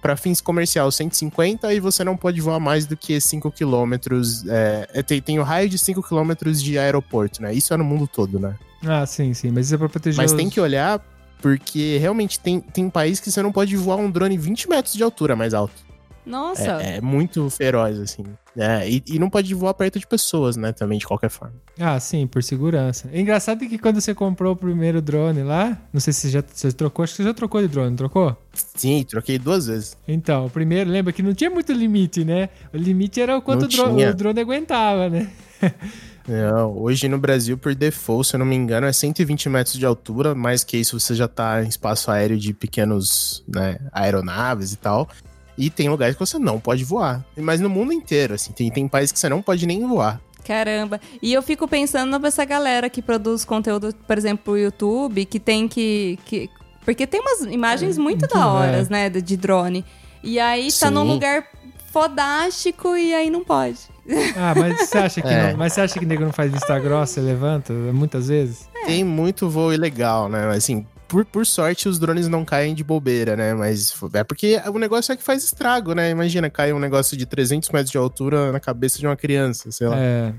Para 0.00 0.16
fins 0.16 0.40
comercial, 0.40 0.90
150 0.90 1.74
e 1.74 1.80
você 1.80 2.02
não 2.02 2.16
pode 2.16 2.40
voar 2.40 2.58
mais 2.58 2.86
do 2.86 2.96
que 2.96 3.20
5 3.20 3.50
quilômetros. 3.50 4.46
É, 4.48 4.88
é, 4.94 5.02
tem, 5.02 5.20
tem 5.20 5.38
o 5.38 5.42
raio 5.42 5.68
de 5.68 5.76
5 5.76 6.02
quilômetros 6.02 6.62
de 6.62 6.78
aeroporto, 6.78 7.42
né? 7.42 7.52
Isso 7.52 7.74
é 7.74 7.76
no 7.76 7.84
mundo 7.84 8.06
todo, 8.06 8.38
né? 8.38 8.56
Ah, 8.86 9.04
sim, 9.04 9.34
sim. 9.34 9.50
Mas 9.50 9.66
isso 9.66 9.74
é 9.74 9.78
pra 9.78 9.88
proteger 9.88 10.16
Mas 10.16 10.30
os... 10.30 10.36
tem 10.36 10.48
que 10.48 10.60
olhar 10.60 11.04
porque 11.40 11.98
realmente 11.98 12.38
tem, 12.38 12.60
tem 12.60 12.90
país 12.90 13.20
que 13.20 13.30
você 13.30 13.42
não 13.42 13.52
pode 13.52 13.76
voar 13.76 13.96
um 13.96 14.10
drone 14.10 14.36
20 14.36 14.68
metros 14.68 14.94
de 14.94 15.02
altura 15.02 15.34
mais 15.34 15.54
alto. 15.54 15.90
Nossa. 16.24 16.82
É, 16.82 16.96
é 16.96 17.00
muito 17.00 17.48
feroz, 17.50 17.98
assim. 17.98 18.24
É, 18.56 18.88
e, 18.88 19.02
e 19.06 19.18
não 19.18 19.30
pode 19.30 19.52
voar 19.54 19.74
perto 19.74 19.98
de 19.98 20.06
pessoas, 20.06 20.56
né? 20.56 20.72
Também, 20.72 20.98
de 20.98 21.06
qualquer 21.06 21.30
forma. 21.30 21.54
Ah, 21.78 21.98
sim, 21.98 22.26
por 22.26 22.42
segurança. 22.42 23.08
É 23.12 23.20
engraçado 23.20 23.66
que 23.66 23.78
quando 23.78 24.00
você 24.00 24.14
comprou 24.14 24.52
o 24.52 24.56
primeiro 24.56 25.00
drone 25.00 25.42
lá, 25.42 25.78
não 25.92 26.00
sei 26.00 26.12
se 26.12 26.20
você 26.20 26.30
já 26.30 26.44
você 26.46 26.72
trocou, 26.72 27.02
acho 27.02 27.14
que 27.14 27.22
você 27.22 27.28
já 27.28 27.34
trocou 27.34 27.60
de 27.60 27.68
drone, 27.68 27.90
não 27.90 27.96
trocou? 27.96 28.36
Sim, 28.52 29.04
troquei 29.04 29.38
duas 29.38 29.66
vezes. 29.66 29.96
Então, 30.06 30.46
o 30.46 30.50
primeiro, 30.50 30.90
lembra 30.90 31.12
que 31.12 31.22
não 31.22 31.34
tinha 31.34 31.50
muito 31.50 31.72
limite, 31.72 32.24
né? 32.24 32.48
O 32.72 32.76
limite 32.76 33.20
era 33.20 33.36
o 33.36 33.42
quanto 33.42 33.64
o 33.64 33.68
drone, 33.68 34.06
o 34.06 34.14
drone 34.14 34.40
aguentava, 34.40 35.08
né? 35.08 35.30
Não, 36.28 36.76
hoje 36.78 37.08
no 37.08 37.18
Brasil, 37.18 37.56
por 37.56 37.74
default, 37.74 38.28
se 38.28 38.36
eu 38.36 38.38
não 38.38 38.46
me 38.46 38.54
engano, 38.54 38.86
é 38.86 38.92
120 38.92 39.48
metros 39.48 39.78
de 39.78 39.86
altura. 39.86 40.34
Mais 40.34 40.62
que 40.62 40.76
isso, 40.76 40.98
você 40.98 41.14
já 41.14 41.26
tá 41.26 41.62
em 41.62 41.68
espaço 41.68 42.10
aéreo 42.10 42.38
de 42.38 42.52
pequenos, 42.52 43.44
né, 43.48 43.78
aeronaves 43.92 44.72
e 44.72 44.76
tal. 44.76 45.08
E 45.56 45.68
tem 45.68 45.88
lugares 45.88 46.14
que 46.14 46.20
você 46.20 46.38
não 46.38 46.58
pode 46.58 46.84
voar. 46.84 47.24
Mas 47.36 47.60
no 47.60 47.68
mundo 47.68 47.92
inteiro, 47.92 48.34
assim, 48.34 48.52
tem, 48.52 48.70
tem 48.70 48.88
países 48.88 49.12
que 49.12 49.18
você 49.18 49.28
não 49.28 49.42
pode 49.42 49.66
nem 49.66 49.86
voar. 49.86 50.20
Caramba. 50.44 51.00
E 51.22 51.32
eu 51.32 51.42
fico 51.42 51.68
pensando 51.68 52.18
nessa 52.18 52.44
galera 52.44 52.88
que 52.88 53.02
produz 53.02 53.44
conteúdo, 53.44 53.94
por 54.06 54.16
exemplo, 54.16 54.44
pro 54.44 54.58
YouTube, 54.58 55.24
que 55.24 55.38
tem 55.38 55.68
que. 55.68 56.18
que... 56.24 56.48
Porque 56.84 57.06
tem 57.06 57.20
umas 57.20 57.40
imagens 57.52 57.98
muito 57.98 58.20
muito, 58.20 58.34
da 58.34 58.46
horas, 58.46 58.88
é. 58.88 58.90
né? 58.90 59.10
De 59.10 59.36
drone. 59.36 59.84
E 60.22 60.40
aí 60.40 60.72
tá 60.72 60.88
Sim. 60.88 60.94
num 60.94 61.04
lugar 61.04 61.46
fodástico 61.90 62.96
e 62.96 63.12
aí 63.14 63.30
não 63.30 63.44
pode. 63.44 63.78
Ah, 64.36 64.54
mas 64.56 64.88
você 64.88 64.98
acha 64.98 65.20
que 65.22 65.28
É. 65.28 65.50
não, 65.52 65.58
mas 65.58 65.72
você 65.72 65.80
acha 65.82 65.98
que 65.98 66.06
nego 66.06 66.24
não 66.24 66.32
faz 66.32 66.50
vista 66.50 66.78
grossa 66.78 67.20
e 67.20 67.22
levanta 67.22 67.72
muitas 67.72 68.28
vezes? 68.28 68.68
Tem 68.86 69.04
muito 69.04 69.48
voo 69.48 69.72
ilegal, 69.72 70.28
né? 70.28 70.48
Assim, 70.50 70.86
por, 71.06 71.24
por 71.24 71.44
sorte, 71.44 71.88
os 71.88 71.98
drones 71.98 72.28
não 72.28 72.44
caem 72.44 72.74
de 72.74 72.82
bobeira, 72.82 73.36
né? 73.36 73.52
Mas 73.54 73.92
é 74.14 74.24
porque 74.24 74.60
o 74.72 74.78
negócio 74.78 75.12
é 75.12 75.16
que 75.16 75.22
faz 75.22 75.44
estrago, 75.44 75.92
né? 75.94 76.10
Imagina 76.10 76.48
cair 76.48 76.72
um 76.72 76.78
negócio 76.78 77.16
de 77.16 77.26
300 77.26 77.68
metros 77.70 77.90
de 77.90 77.98
altura 77.98 78.50
na 78.52 78.60
cabeça 78.60 78.98
de 78.98 79.06
uma 79.06 79.16
criança, 79.16 79.70
sei 79.70 79.88
lá. 79.88 79.96
É, 79.98 80.32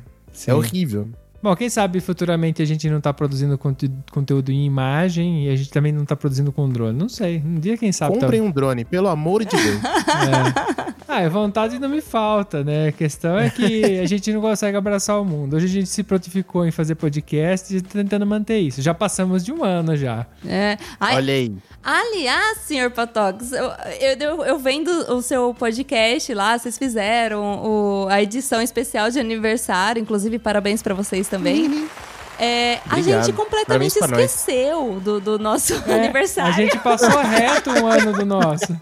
É. 0.47 0.53
horrível. 0.53 1.07
Bom, 1.41 1.55
quem 1.55 1.69
sabe 1.69 1.99
futuramente 1.99 2.61
a 2.61 2.65
gente 2.65 2.89
não 2.89 3.01
tá 3.01 3.11
produzindo 3.13 3.57
conte- 3.57 3.91
conteúdo 4.11 4.51
em 4.51 4.65
imagem 4.65 5.45
e 5.47 5.49
a 5.49 5.55
gente 5.55 5.69
também 5.71 5.91
não 5.91 6.05
tá 6.05 6.15
produzindo 6.15 6.51
com 6.51 6.69
drone. 6.69 6.97
Não 6.97 7.09
sei. 7.09 7.41
Um 7.45 7.59
dia, 7.59 7.77
quem 7.77 7.91
sabe. 7.91 8.13
tá- 8.15 8.21
Comprem 8.21 8.41
um 8.41 8.51
drone, 8.51 8.85
pelo 8.85 9.07
amor 9.07 9.43
de 9.43 9.55
Deus. 9.55 9.79
É. 9.83 10.91
Ah, 11.07 11.27
vontade 11.27 11.77
não 11.77 11.89
me 11.89 11.99
falta, 11.99 12.63
né? 12.63 12.87
A 12.87 12.91
questão 12.93 13.37
é 13.37 13.49
que 13.49 13.99
a 13.99 14.05
gente 14.05 14.31
não 14.31 14.39
consegue 14.39 14.77
abraçar 14.77 15.19
o 15.19 15.25
mundo. 15.25 15.57
Hoje 15.57 15.65
a 15.65 15.69
gente 15.69 15.87
se 15.89 16.03
prontificou 16.03 16.65
em 16.65 16.71
fazer 16.71 16.95
podcast 16.95 17.75
e 17.75 17.81
tentando 17.81 18.25
manter 18.25 18.59
isso. 18.59 18.81
Já 18.81 18.93
passamos 18.93 19.43
de 19.43 19.51
um 19.51 19.61
ano 19.63 19.97
já. 19.97 20.25
É. 20.47 20.77
Ai, 20.99 21.15
Olha 21.17 21.33
aí. 21.33 21.53
Aliás, 21.83 22.59
senhor 22.59 22.91
Patox, 22.91 23.51
eu, 23.51 23.71
eu, 23.99 24.45
eu- 24.45 24.59
vendo 24.59 24.89
o 25.13 25.21
seu 25.21 25.53
podcast 25.53 26.33
lá, 26.33 26.57
vocês 26.57 26.77
fizeram 26.77 27.61
o- 27.63 28.07
a 28.09 28.21
edição 28.21 28.61
especial 28.61 29.09
de 29.09 29.19
aniversário, 29.19 29.99
inclusive 30.01 30.37
parabéns 30.39 30.81
pra 30.81 30.93
vocês 30.93 31.27
também. 31.31 31.89
É, 32.37 32.79
a 32.89 32.99
gente 33.01 33.33
completamente 33.33 33.97
esqueceu 33.97 34.99
do, 34.99 35.19
do 35.19 35.39
nosso 35.39 35.73
É, 35.87 35.93
aniversário. 35.93 36.51
A 36.51 36.55
gente 36.55 36.77
passou 36.79 37.21
reto 37.21 37.69
um 37.71 37.87
ano 37.87 38.13
do 38.13 38.25
nosso. 38.25 38.75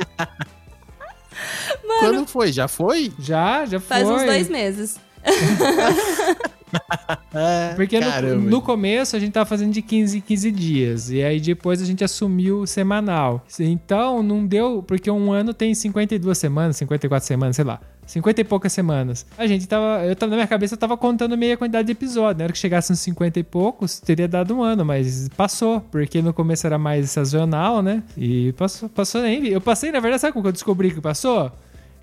Quando 2.00 2.26
foi? 2.26 2.52
Já 2.52 2.68
foi? 2.68 3.12
Já, 3.20 3.66
já 3.66 3.80
foi. 3.80 3.88
Faz 3.88 4.08
uns 4.08 4.24
dois 4.24 4.50
meses. 4.50 4.98
Porque 7.76 8.00
no, 8.00 8.42
no 8.42 8.62
começo 8.62 9.16
a 9.16 9.20
gente 9.20 9.32
tava 9.32 9.46
fazendo 9.46 9.72
de 9.72 9.82
15 9.82 10.18
em 10.18 10.22
15 10.22 10.52
dias. 10.52 11.10
E 11.10 11.24
aí 11.24 11.40
depois 11.40 11.82
a 11.82 11.86
gente 11.86 12.04
assumiu 12.04 12.66
semanal. 12.66 13.46
Então 13.60 14.24
não 14.24 14.46
deu. 14.46 14.84
Porque 14.84 15.10
um 15.10 15.32
ano 15.32 15.54
tem 15.54 15.74
52 15.74 16.38
semanas, 16.38 16.78
54 16.78 17.28
semanas, 17.28 17.56
sei 17.56 17.66
lá. 17.66 17.80
50 18.10 18.42
e 18.42 18.44
poucas 18.44 18.74
semanas. 18.74 19.26
A 19.38 19.46
gente 19.46 19.68
tava. 19.68 20.04
Eu 20.04 20.16
tava 20.16 20.32
na 20.32 20.38
minha 20.38 20.48
cabeça, 20.48 20.74
eu 20.74 20.78
tava 20.80 20.98
contando 20.98 21.38
meia 21.38 21.56
quantidade 21.56 21.86
de 21.86 21.92
episódios. 21.92 22.40
Na 22.40 22.46
hora 22.46 22.54
que 22.54 22.58
chegasse 22.58 22.92
uns 22.92 23.00
50 23.00 23.40
e 23.40 23.44
poucos, 23.44 24.00
teria 24.00 24.28
dado 24.28 24.56
um 24.56 24.64
ano, 24.64 24.84
mas 24.84 25.30
passou. 25.38 25.82
Porque 25.92 26.22
no 26.22 26.34
começo 26.34 26.66
era 26.66 26.80
mais 26.80 27.12
sazonal, 27.12 27.84
né? 27.84 28.02
E 28.18 28.52
passou, 28.54 28.90
passou 28.90 29.22
nem. 29.22 29.46
Eu 29.48 29.62
passei, 29.62 29.92
na 29.92 30.00
verdade, 30.00 30.22
sabe 30.22 30.34
como 30.34 30.44
que 30.44 30.50
eu 30.50 30.54
descobri 30.54 30.92
que 30.92 31.00
passou? 31.00 31.52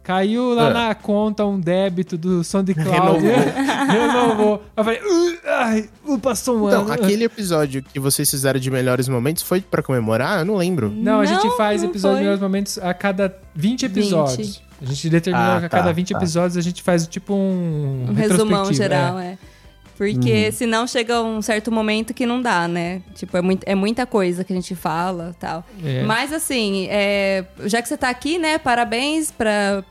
Caiu 0.07 0.55
lá 0.55 0.69
Ah. 0.69 0.73
na 0.89 0.95
conta 0.95 1.45
um 1.45 1.59
débito 1.59 2.17
do 2.17 2.45
SoundCloud. 2.45 3.27
Renovou. 3.27 3.27
Renovou. 3.91 4.63
Eu 4.77 4.85
falei, 4.85 5.01
"Uh, 5.01 5.39
ai, 5.45 5.89
uh, 6.07 6.17
passou 6.21 6.57
um 6.63 6.69
Então, 6.69 6.83
ano. 6.83 6.93
aquele 6.93 7.25
episódio 7.25 7.83
que 7.83 7.99
vocês 7.99 8.31
fizeram 8.31 8.61
de 8.61 8.71
melhores 8.71 9.09
momentos 9.09 9.43
foi 9.43 9.61
pra 9.61 9.83
comemorar? 9.83 10.39
Eu 10.39 10.45
não 10.45 10.55
lembro. 10.55 10.91
Não, 10.95 11.19
a 11.19 11.25
gente 11.27 11.45
Não, 11.45 11.57
faz 11.57 11.83
não 11.83 11.91
episódios 11.91 12.19
de 12.19 12.23
melhores 12.25 12.41
momentos 12.41 12.79
a 12.79 12.95
cada 12.95 13.37
20 13.53 13.85
episódios. 13.87 14.63
A 14.81 14.85
gente 14.85 15.11
determinou 15.11 15.51
Ah, 15.57 15.59
que 15.59 15.67
a 15.67 15.69
tá, 15.71 15.79
cada 15.79 15.93
20 15.93 16.13
tá. 16.13 16.19
episódios 16.19 16.57
a 16.57 16.61
gente 16.61 16.85
faz 16.85 17.05
tipo 17.09 17.35
um. 17.35 18.07
Um 18.09 18.13
resumão 18.15 18.47
retrospectivo, 18.65 18.75
geral, 18.75 19.19
é. 19.19 19.27
é. 19.33 19.39
Porque 19.97 20.53
senão 20.53 20.87
chega 20.87 21.21
um 21.23 21.41
certo 21.43 21.73
momento 21.73 22.13
que 22.15 22.27
não 22.27 22.41
dá, 22.43 22.69
né? 22.69 23.01
Tipo, 23.15 23.39
é, 23.39 23.41
muito, 23.43 23.65
é 23.67 23.75
muita 23.75 24.05
coisa 24.07 24.45
que 24.45 24.53
a 24.53 24.57
gente 24.57 24.75
fala 24.77 25.35
tal. 25.41 25.65
É. 25.83 26.03
Mas 26.05 26.33
assim, 26.35 26.87
é, 26.91 27.45
já 27.65 27.81
que 27.83 27.89
você 27.89 27.97
tá 27.97 28.11
aqui, 28.11 28.39
né? 28.39 28.59
Parabéns 28.59 29.31
pra, 29.31 29.83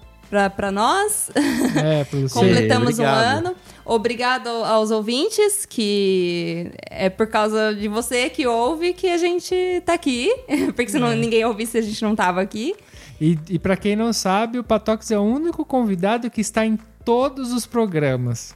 pra 0.55 0.71
nós. 0.71 1.29
É, 1.35 2.05
Completamos 2.31 2.99
um 2.99 3.03
obrigado. 3.03 3.37
ano. 3.47 3.55
Obrigado 3.85 4.49
aos 4.49 4.89
ouvintes, 4.91 5.65
que 5.65 6.71
é 6.89 7.09
por 7.09 7.27
causa 7.27 7.73
de 7.73 7.87
você 7.87 8.29
que 8.29 8.47
ouve 8.47 8.93
que 8.93 9.07
a 9.09 9.17
gente 9.17 9.55
tá 9.85 9.93
aqui. 9.93 10.29
Porque 10.75 10.89
senão 10.89 11.11
É. 11.11 11.15
ninguém 11.15 11.45
ouvisse, 11.45 11.77
a 11.77 11.81
gente 11.81 12.01
não 12.01 12.15
tava 12.15 12.41
aqui. 12.41 12.73
E, 13.21 13.37
e 13.49 13.59
para 13.59 13.77
quem 13.77 13.95
não 13.95 14.11
sabe, 14.11 14.59
o 14.59 14.63
Patox 14.63 15.09
é 15.11 15.17
o 15.17 15.21
único 15.23 15.63
convidado 15.63 16.29
que 16.29 16.41
está 16.41 16.65
em 16.65 16.77
todos 17.05 17.53
os 17.53 17.65
programas. 17.65 18.55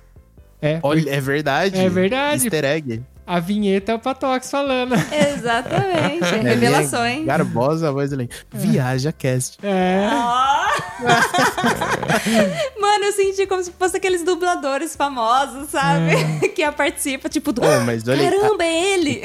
É, 0.62 0.80
Olha, 0.84 1.10
é 1.10 1.22
verdade. 1.22 1.78
É 1.80 1.88
verdade. 1.88 2.44
Easter 2.46 2.66
egg. 2.66 3.02
A 3.32 3.40
vinheta 3.40 3.92
é 3.92 3.96
o 3.96 4.00
Patox 4.00 4.50
falando. 4.50 4.96
Exatamente. 4.96 6.26
É 6.40 6.42
Revelações. 6.42 7.26
Garbosa 7.26 7.92
voz 7.92 8.10
dele. 8.10 8.28
Viaja 8.52 9.12
cast. 9.12 9.58
É. 9.64 10.08
Mano, 12.80 13.06
eu 13.06 13.12
senti 13.12 13.46
como 13.46 13.62
se 13.64 13.72
fosse 13.72 13.98
aqueles 13.98 14.24
dubladores 14.24 14.96
famosos, 14.96 15.70
sabe? 15.70 16.48
que 16.56 16.64
a 16.64 16.72
participa, 16.72 17.30
tipo, 17.30 17.52
do... 17.52 17.62
Pô, 17.62 17.68
mas 17.86 18.08
olha 18.08 18.32
caramba, 18.32 18.64
é 18.64 18.94
ele! 18.94 19.22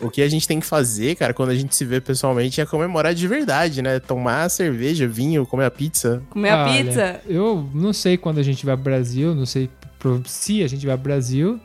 E 0.00 0.04
o 0.04 0.10
que 0.10 0.22
a 0.22 0.28
gente 0.28 0.46
tem 0.48 0.58
que 0.60 0.66
fazer, 0.66 1.14
cara, 1.16 1.32
quando 1.32 1.50
a 1.50 1.54
gente 1.54 1.74
se 1.76 1.84
vê 1.84 2.00
pessoalmente 2.00 2.60
é 2.60 2.66
comemorar 2.66 3.14
de 3.14 3.28
verdade, 3.28 3.82
né? 3.82 4.00
Tomar 4.00 4.48
cerveja, 4.50 5.06
vinho, 5.06 5.46
comer 5.46 5.66
a 5.66 5.70
pizza. 5.70 6.22
Comer 6.30 6.50
a 6.50 6.64
Olha, 6.64 6.84
pizza. 6.84 7.20
Eu 7.26 7.68
não 7.74 7.92
sei 7.92 8.16
quando 8.16 8.38
a 8.38 8.42
gente 8.42 8.64
vai 8.66 8.74
pro 8.74 8.84
Brasil, 8.84 9.34
não 9.34 9.46
sei 9.46 9.70
pro- 9.98 10.22
se 10.26 10.62
a 10.62 10.68
gente 10.68 10.86
vai 10.86 10.96
pro 10.96 11.04
Brasil, 11.04 11.60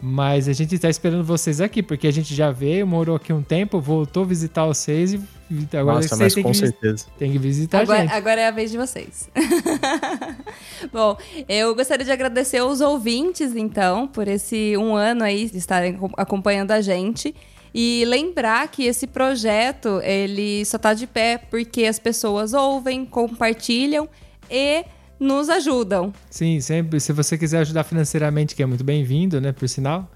mas 0.00 0.48
a 0.48 0.52
gente 0.52 0.78
tá 0.78 0.88
esperando 0.88 1.22
vocês 1.24 1.60
aqui, 1.60 1.82
porque 1.82 2.06
a 2.06 2.12
gente 2.12 2.34
já 2.34 2.50
veio, 2.50 2.86
morou 2.86 3.16
aqui 3.16 3.32
um 3.32 3.42
tempo, 3.42 3.80
voltou 3.80 4.22
a 4.22 4.26
visitar 4.26 4.64
vocês 4.66 5.12
e 5.14 5.20
e 5.52 5.66
agora 5.76 5.96
Nossa, 5.96 6.10
vocês 6.10 6.20
mas 6.20 6.34
têm 6.34 6.44
com 6.44 6.52
que, 6.52 6.58
certeza. 6.58 7.06
têm 7.18 7.32
que 7.32 7.38
visitar 7.38 7.78
a 7.78 7.82
Agora, 7.82 8.00
gente. 8.02 8.12
agora 8.12 8.40
é 8.40 8.46
a 8.46 8.50
vez 8.52 8.70
de 8.70 8.78
vocês. 8.78 9.28
Bom, 10.92 11.16
eu 11.48 11.74
gostaria 11.74 12.04
de 12.04 12.12
agradecer 12.12 12.62
os 12.62 12.80
ouvintes, 12.80 13.56
então, 13.56 14.06
por 14.06 14.28
esse 14.28 14.76
um 14.76 14.94
ano 14.94 15.24
aí 15.24 15.48
de 15.50 15.58
estarem 15.58 15.96
acom- 15.96 16.12
acompanhando 16.16 16.70
a 16.70 16.80
gente. 16.80 17.34
E 17.74 18.04
lembrar 18.06 18.68
que 18.68 18.84
esse 18.84 19.06
projeto, 19.08 20.00
ele 20.02 20.64
só 20.64 20.78
tá 20.78 20.92
de 20.94 21.06
pé 21.06 21.38
porque 21.50 21.84
as 21.84 21.98
pessoas 21.98 22.52
ouvem, 22.52 23.04
compartilham 23.04 24.08
e 24.50 24.84
nos 25.20 25.48
ajudam. 25.50 26.12
Sim, 26.30 26.60
sempre. 26.60 26.98
Se 26.98 27.12
você 27.12 27.36
quiser 27.38 27.58
ajudar 27.60 27.84
financeiramente, 27.84 28.56
que 28.56 28.62
é 28.62 28.66
muito 28.66 28.82
bem-vindo, 28.82 29.40
né? 29.40 29.52
Por 29.52 29.68
sinal. 29.68 30.10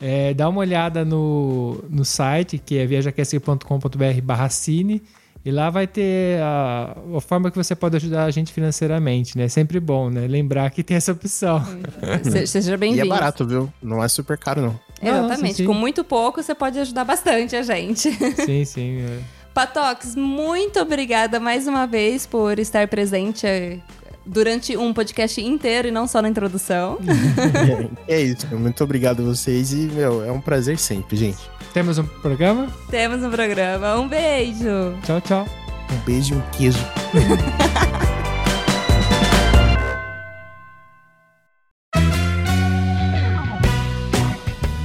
É, 0.00 0.34
dá 0.34 0.48
uma 0.48 0.60
olhada 0.60 1.04
no, 1.04 1.82
no 1.88 2.04
site, 2.04 2.58
que 2.58 2.76
é 2.78 2.86
viajacast.com.br 2.86 4.20
barra 4.22 4.48
cine. 4.48 5.02
E 5.44 5.50
lá 5.52 5.70
vai 5.70 5.86
ter 5.86 6.40
a, 6.42 6.96
a 7.16 7.20
forma 7.20 7.52
que 7.52 7.56
você 7.56 7.76
pode 7.76 7.94
ajudar 7.96 8.24
a 8.24 8.30
gente 8.32 8.52
financeiramente, 8.52 9.38
né? 9.38 9.44
É 9.44 9.48
sempre 9.48 9.78
bom, 9.78 10.10
né? 10.10 10.26
Lembrar 10.26 10.68
que 10.70 10.82
tem 10.82 10.96
essa 10.96 11.12
opção. 11.12 11.64
Se- 12.24 12.46
Seja 12.48 12.74
E 12.74 12.76
bem-vindo. 12.76 13.06
é 13.06 13.08
barato, 13.08 13.46
viu? 13.46 13.72
Não 13.80 14.02
é 14.02 14.08
super 14.08 14.36
caro, 14.36 14.60
não. 14.60 14.80
Exatamente. 15.00 15.42
Nossa, 15.42 15.54
sim. 15.54 15.64
Com 15.66 15.72
muito 15.74 16.02
pouco, 16.02 16.42
você 16.42 16.52
pode 16.54 16.78
ajudar 16.80 17.04
bastante 17.04 17.54
a 17.54 17.62
gente. 17.62 18.10
sim, 18.44 18.64
sim. 18.64 18.98
é. 19.02 19.18
Patox, 19.54 20.16
muito 20.16 20.80
obrigada 20.80 21.38
mais 21.38 21.66
uma 21.68 21.86
vez 21.86 22.26
por 22.26 22.58
estar 22.58 22.88
presente 22.88 23.46
eh, 23.46 23.78
durante 24.26 24.76
um 24.76 24.92
podcast 24.92 25.40
inteiro 25.40 25.88
e 25.88 25.90
não 25.90 26.06
só 26.06 26.20
na 26.20 26.28
introdução. 26.28 26.98
é 28.08 28.20
isso. 28.20 28.46
Muito 28.56 28.82
obrigado 28.82 29.20
a 29.20 29.24
vocês 29.24 29.72
e, 29.72 29.86
meu, 29.86 30.24
é 30.24 30.32
um 30.32 30.40
prazer 30.40 30.78
sempre, 30.78 31.16
gente. 31.16 31.38
Temos 31.72 31.98
um 31.98 32.04
programa? 32.04 32.68
Temos 32.90 33.22
um 33.22 33.30
programa. 33.30 33.96
Um 33.96 34.08
beijo! 34.08 34.98
Tchau, 35.04 35.20
tchau. 35.20 35.46
Um 35.92 36.04
beijo 36.04 36.34
e 36.34 36.36
um 36.36 36.42
queijo. 36.50 36.78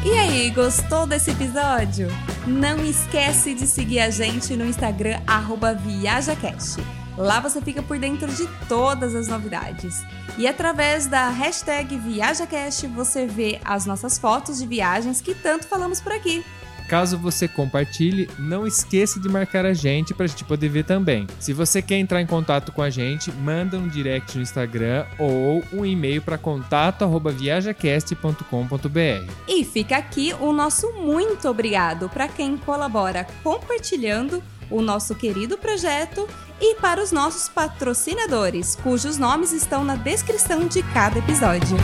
E 0.03 0.13
aí, 0.13 0.49
gostou 0.49 1.05
desse 1.05 1.31
episódio? 1.31 2.07
Não 2.45 2.83
esquece 2.83 3.53
de 3.53 3.67
seguir 3.67 3.99
a 3.99 4.09
gente 4.09 4.55
no 4.57 4.65
Instagram, 4.65 5.21
arroba 5.27 5.73
ViajaCast. 5.73 6.81
Lá 7.17 7.39
você 7.39 7.61
fica 7.61 7.81
por 7.81 7.99
dentro 7.99 8.31
de 8.31 8.47
todas 8.67 9.15
as 9.15 9.27
novidades. 9.27 10.03
E 10.37 10.47
através 10.47 11.07
da 11.07 11.29
hashtag 11.29 11.97
ViajaCast 11.97 12.87
você 12.87 13.25
vê 13.25 13.59
as 13.63 13.85
nossas 13.85 14.17
fotos 14.17 14.59
de 14.59 14.67
viagens 14.67 15.21
que 15.21 15.35
tanto 15.35 15.67
falamos 15.67 15.99
por 15.99 16.11
aqui. 16.11 16.43
Caso 16.91 17.17
você 17.17 17.47
compartilhe, 17.47 18.29
não 18.37 18.67
esqueça 18.67 19.17
de 19.17 19.29
marcar 19.29 19.65
a 19.65 19.73
gente 19.73 20.13
pra 20.13 20.27
gente 20.27 20.43
poder 20.43 20.67
ver 20.67 20.83
também. 20.83 21.25
Se 21.39 21.53
você 21.53 21.81
quer 21.81 21.97
entrar 21.97 22.21
em 22.21 22.25
contato 22.25 22.73
com 22.73 22.81
a 22.81 22.89
gente, 22.89 23.31
manda 23.31 23.77
um 23.77 23.87
direct 23.87 24.35
no 24.35 24.43
Instagram 24.43 25.05
ou 25.17 25.63
um 25.71 25.85
e-mail 25.85 26.21
para 26.21 26.37
contato@viajacast.com.br. 26.37 29.31
E 29.47 29.63
fica 29.63 29.95
aqui 29.95 30.35
o 30.37 30.51
nosso 30.51 30.91
muito 30.91 31.47
obrigado 31.47 32.09
para 32.09 32.27
quem 32.27 32.57
colabora 32.57 33.25
compartilhando 33.41 34.43
o 34.71 34.81
nosso 34.81 35.13
querido 35.13 35.57
projeto 35.57 36.27
e 36.59 36.75
para 36.75 37.01
os 37.01 37.11
nossos 37.11 37.49
patrocinadores, 37.49 38.75
cujos 38.75 39.17
nomes 39.17 39.51
estão 39.51 39.83
na 39.83 39.95
descrição 39.95 40.67
de 40.67 40.81
cada 40.93 41.19
episódio. 41.19 41.77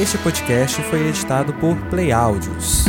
Este 0.00 0.16
podcast 0.18 0.80
foi 0.82 1.08
editado 1.08 1.52
por 1.54 1.76
Play 1.88 2.12
Áudios. 2.12 2.84